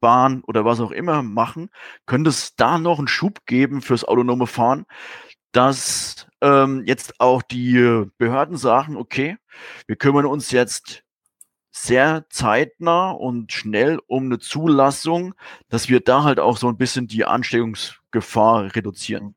[0.00, 1.70] Bahn oder was auch immer machen.
[2.06, 4.84] Könnte es da noch einen Schub geben fürs autonome Fahren,
[5.52, 9.36] dass ähm, jetzt auch die Behörden sagen, okay,
[9.86, 11.04] wir kümmern uns jetzt
[11.72, 15.34] sehr zeitnah und schnell um eine Zulassung,
[15.70, 19.34] dass wir da halt auch so ein bisschen die Ansteckungsgefahr reduzieren.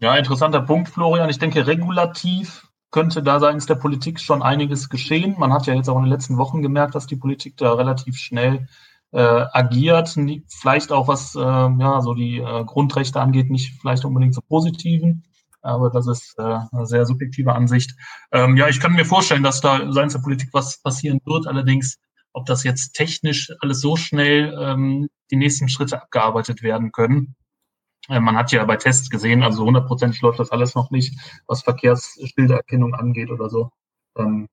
[0.00, 1.30] Ja, interessanter Punkt, Florian.
[1.30, 5.36] Ich denke, regulativ könnte da seitens der Politik schon einiges geschehen.
[5.38, 8.16] Man hat ja jetzt auch in den letzten Wochen gemerkt, dass die Politik da relativ
[8.16, 8.66] schnell
[9.12, 10.16] äh, agiert,
[10.48, 15.24] vielleicht auch was äh, ja so die äh, Grundrechte angeht, nicht vielleicht unbedingt so positiven
[15.62, 17.94] aber das ist äh, eine sehr subjektive Ansicht.
[18.32, 21.46] Ähm, ja, ich kann mir vorstellen, dass da seitens der Politik was passieren wird.
[21.46, 21.98] Allerdings,
[22.32, 27.34] ob das jetzt technisch alles so schnell ähm, die nächsten Schritte abgearbeitet werden können.
[28.08, 31.62] Äh, man hat ja bei Tests gesehen, also hundertprozentig läuft das alles noch nicht, was
[31.62, 33.70] Verkehrsschildererkennung angeht oder so.
[34.16, 34.48] Ähm,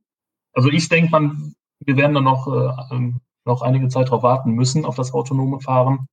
[0.54, 4.52] also ich denke, man, wir werden da noch, äh, ähm, noch einige Zeit darauf warten
[4.52, 6.08] müssen, auf das autonome Fahren.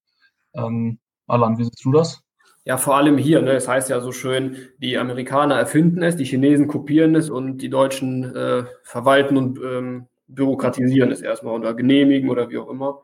[0.55, 2.23] Ähm, Alan, wie siehst du das?
[2.65, 3.43] Ja, vor allem hier.
[3.43, 3.53] Ne?
[3.53, 7.69] Es heißt ja so schön, die Amerikaner erfinden es, die Chinesen kopieren es und die
[7.71, 13.03] Deutschen äh, verwalten und ähm, bürokratisieren es erstmal oder genehmigen oder wie auch immer.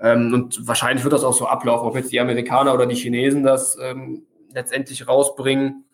[0.00, 3.44] Ähm, und wahrscheinlich wird das auch so ablaufen, ob jetzt die Amerikaner oder die Chinesen
[3.44, 5.84] das ähm, letztendlich rausbringen,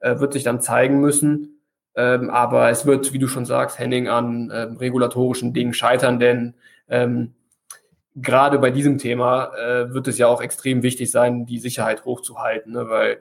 [0.00, 1.60] äh, wird sich dann zeigen müssen.
[1.94, 6.54] Ähm, aber es wird, wie du schon sagst, Henning, an äh, regulatorischen Dingen scheitern, denn
[6.88, 7.34] ähm,
[8.16, 12.72] gerade bei diesem Thema äh, wird es ja auch extrem wichtig sein, die Sicherheit hochzuhalten,
[12.72, 12.88] ne?
[12.88, 13.20] weil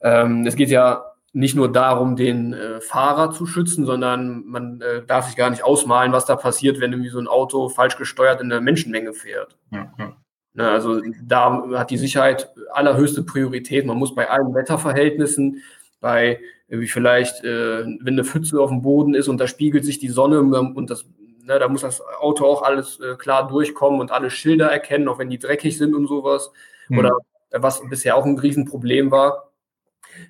[0.00, 5.04] ähm, es geht ja nicht nur darum, den äh, Fahrer zu schützen, sondern man äh,
[5.06, 8.40] darf sich gar nicht ausmalen, was da passiert, wenn irgendwie so ein Auto falsch gesteuert
[8.40, 9.56] in der Menschenmenge fährt.
[9.70, 10.16] Ja, ja.
[10.52, 13.86] Ne, also da hat die Sicherheit allerhöchste Priorität.
[13.86, 15.62] Man muss bei allen Wetterverhältnissen,
[16.00, 19.98] bei wie vielleicht, äh, wenn eine Pfütze auf dem Boden ist und da spiegelt sich
[19.98, 21.04] die Sonne und das
[21.44, 25.18] Ne, da muss das Auto auch alles äh, klar durchkommen und alle Schilder erkennen, auch
[25.18, 26.52] wenn die dreckig sind und sowas.
[26.88, 26.98] Mhm.
[26.98, 27.12] Oder
[27.50, 29.50] was bisher auch ein Riesenproblem war,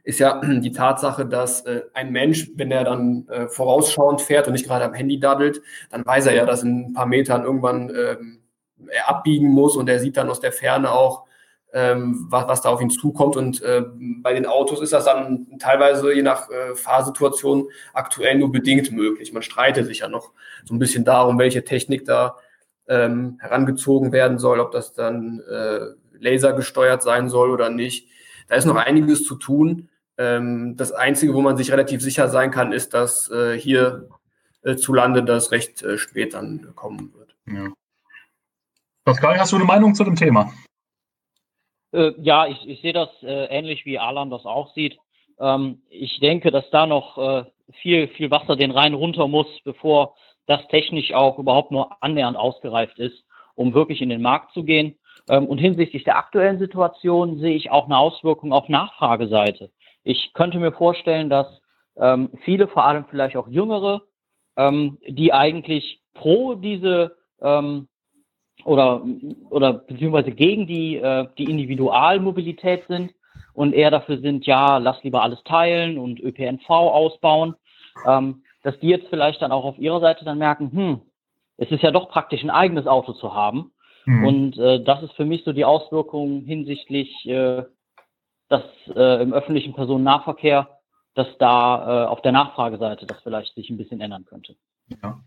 [0.05, 4.53] ist ja die Tatsache, dass äh, ein Mensch, wenn er dann äh, vorausschauend fährt und
[4.53, 7.91] nicht gerade am Handy daddelt, dann weiß er ja, dass in ein paar Metern irgendwann
[7.91, 8.43] ähm,
[8.89, 11.27] er abbiegen muss und er sieht dann aus der Ferne auch,
[11.73, 13.37] ähm, was, was da auf ihn zukommt.
[13.37, 13.83] Und äh,
[14.23, 19.33] bei den Autos ist das dann teilweise je nach äh, Fahrsituation aktuell nur bedingt möglich.
[19.33, 20.33] Man streitet sich ja noch
[20.65, 22.37] so ein bisschen darum, welche Technik da
[22.89, 25.81] ähm, herangezogen werden soll, ob das dann äh,
[26.19, 28.09] lasergesteuert sein soll oder nicht.
[28.49, 29.89] Da ist noch einiges zu tun.
[30.19, 34.09] Ähm, das Einzige, wo man sich relativ sicher sein kann, ist, dass äh, hier
[34.63, 37.37] äh, zu Lande das recht äh, spät dann kommen wird.
[37.47, 37.69] Ja.
[39.05, 40.53] Pascal, hast du eine Meinung zu dem Thema?
[41.93, 44.99] Äh, ja, ich, ich sehe das äh, ähnlich wie Alan das auch sieht.
[45.39, 47.45] Ähm, ich denke, dass da noch äh,
[47.81, 50.15] viel, viel Wasser den Rhein runter muss, bevor
[50.47, 53.25] das technisch auch überhaupt nur annähernd ausgereift ist,
[53.55, 54.99] um wirklich in den Markt zu gehen.
[55.29, 59.71] Ähm, und hinsichtlich der aktuellen Situation sehe ich auch eine Auswirkung auf Nachfrageseite.
[60.03, 61.61] Ich könnte mir vorstellen, dass
[61.97, 64.03] ähm, viele, vor allem vielleicht auch Jüngere,
[64.57, 67.89] ähm, die eigentlich pro diese ähm,
[68.65, 69.03] oder,
[69.51, 73.13] oder beziehungsweise gegen die, äh, die Individualmobilität sind
[73.55, 77.55] und eher dafür sind, ja, lass lieber alles teilen und ÖPNV ausbauen,
[78.07, 81.01] ähm, dass die jetzt vielleicht dann auch auf ihrer Seite dann merken, hm,
[81.57, 83.73] es ist ja doch praktisch ein eigenes Auto zu haben
[84.07, 84.25] Mhm.
[84.25, 87.63] Und äh, das ist für mich so die Auswirkung hinsichtlich, äh,
[88.49, 90.69] dass äh, im öffentlichen Personennahverkehr,
[91.15, 94.57] dass da äh, auf der Nachfrageseite das vielleicht sich ein bisschen ändern könnte.
[95.03, 95.21] Ja.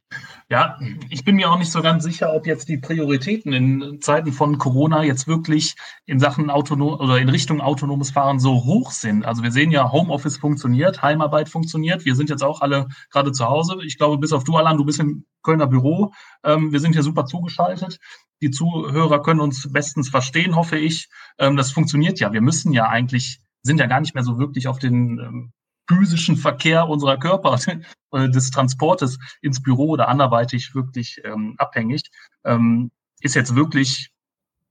[0.49, 4.33] ja, ich bin mir auch nicht so ganz sicher, ob jetzt die Prioritäten in Zeiten
[4.33, 9.25] von Corona jetzt wirklich in Sachen autonom oder in Richtung autonomes Fahren so hoch sind.
[9.25, 12.03] Also wir sehen ja, Homeoffice funktioniert, Heimarbeit funktioniert.
[12.03, 13.77] Wir sind jetzt auch alle gerade zu Hause.
[13.85, 16.13] Ich glaube, bis auf du, Alan, du bist im Kölner Büro.
[16.43, 17.99] Ähm, wir sind hier super zugeschaltet.
[18.41, 21.09] Die Zuhörer können uns bestens verstehen, hoffe ich.
[21.39, 22.33] Ähm, das funktioniert ja.
[22.33, 25.53] Wir müssen ja eigentlich, sind ja gar nicht mehr so wirklich auf den ähm,
[25.87, 27.57] physischen Verkehr unserer Körper,
[28.13, 32.03] des Transportes ins Büro oder anderweitig wirklich ähm, abhängig.
[32.43, 34.11] Ähm, ist jetzt wirklich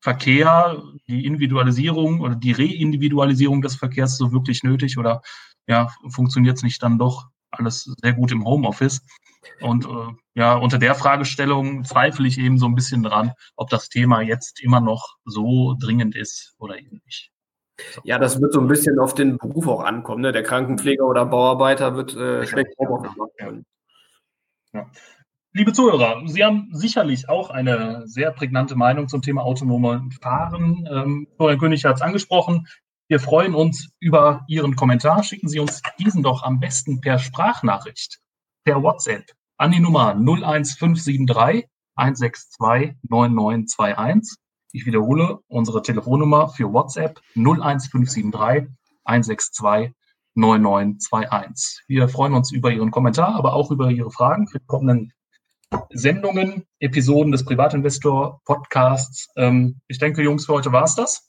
[0.00, 5.22] Verkehr, die Individualisierung oder die Reindividualisierung des Verkehrs so wirklich nötig oder
[5.68, 9.02] ja, funktioniert es nicht dann doch alles sehr gut im Homeoffice?
[9.60, 13.88] Und äh, ja, unter der Fragestellung zweifle ich eben so ein bisschen dran, ob das
[13.88, 17.30] Thema jetzt immer noch so dringend ist oder eben nicht.
[18.04, 20.22] Ja, das wird so ein bisschen auf den Beruf auch ankommen.
[20.22, 20.32] Ne?
[20.32, 23.66] Der Krankenpfleger oder Bauarbeiter wird äh, schlecht Homeoffice machen können.
[24.72, 24.90] Ja.
[25.54, 30.88] Liebe Zuhörer, Sie haben sicherlich auch eine sehr prägnante Meinung zum Thema autonome Fahren.
[30.90, 32.66] Ähm, Florian König hat es angesprochen.
[33.08, 35.22] Wir freuen uns über Ihren Kommentar.
[35.22, 38.20] Schicken Sie uns diesen doch am besten per Sprachnachricht,
[38.64, 39.24] per WhatsApp
[39.58, 44.41] an die Nummer 01573 162 9921
[44.72, 49.94] ich wiederhole unsere Telefonnummer für WhatsApp 01573 162
[50.34, 51.84] 9921.
[51.88, 55.12] Wir freuen uns über Ihren Kommentar, aber auch über Ihre Fragen für die kommenden
[55.90, 59.28] Sendungen, Episoden des Privatinvestor Podcasts.
[59.36, 61.26] Ähm, ich denke, Jungs, für heute war es das.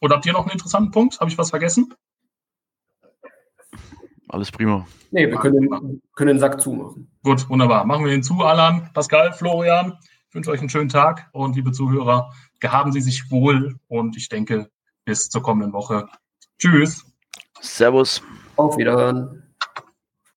[0.00, 1.20] Oder habt ihr noch einen interessanten Punkt?
[1.20, 1.94] Habe ich was vergessen?
[4.28, 4.86] Alles prima.
[5.10, 7.10] Nee, wir können den, können den Sack zumachen.
[7.22, 7.84] Gut, wunderbar.
[7.84, 9.98] Machen wir den zu, Alan, Pascal, Florian.
[10.32, 14.30] Ich wünsche euch einen schönen Tag und liebe Zuhörer, gehaben Sie sich wohl und ich
[14.30, 14.70] denke
[15.04, 16.08] bis zur kommenden Woche.
[16.58, 17.04] Tschüss.
[17.60, 18.22] Servus.
[18.56, 19.41] Auf Wiederhören.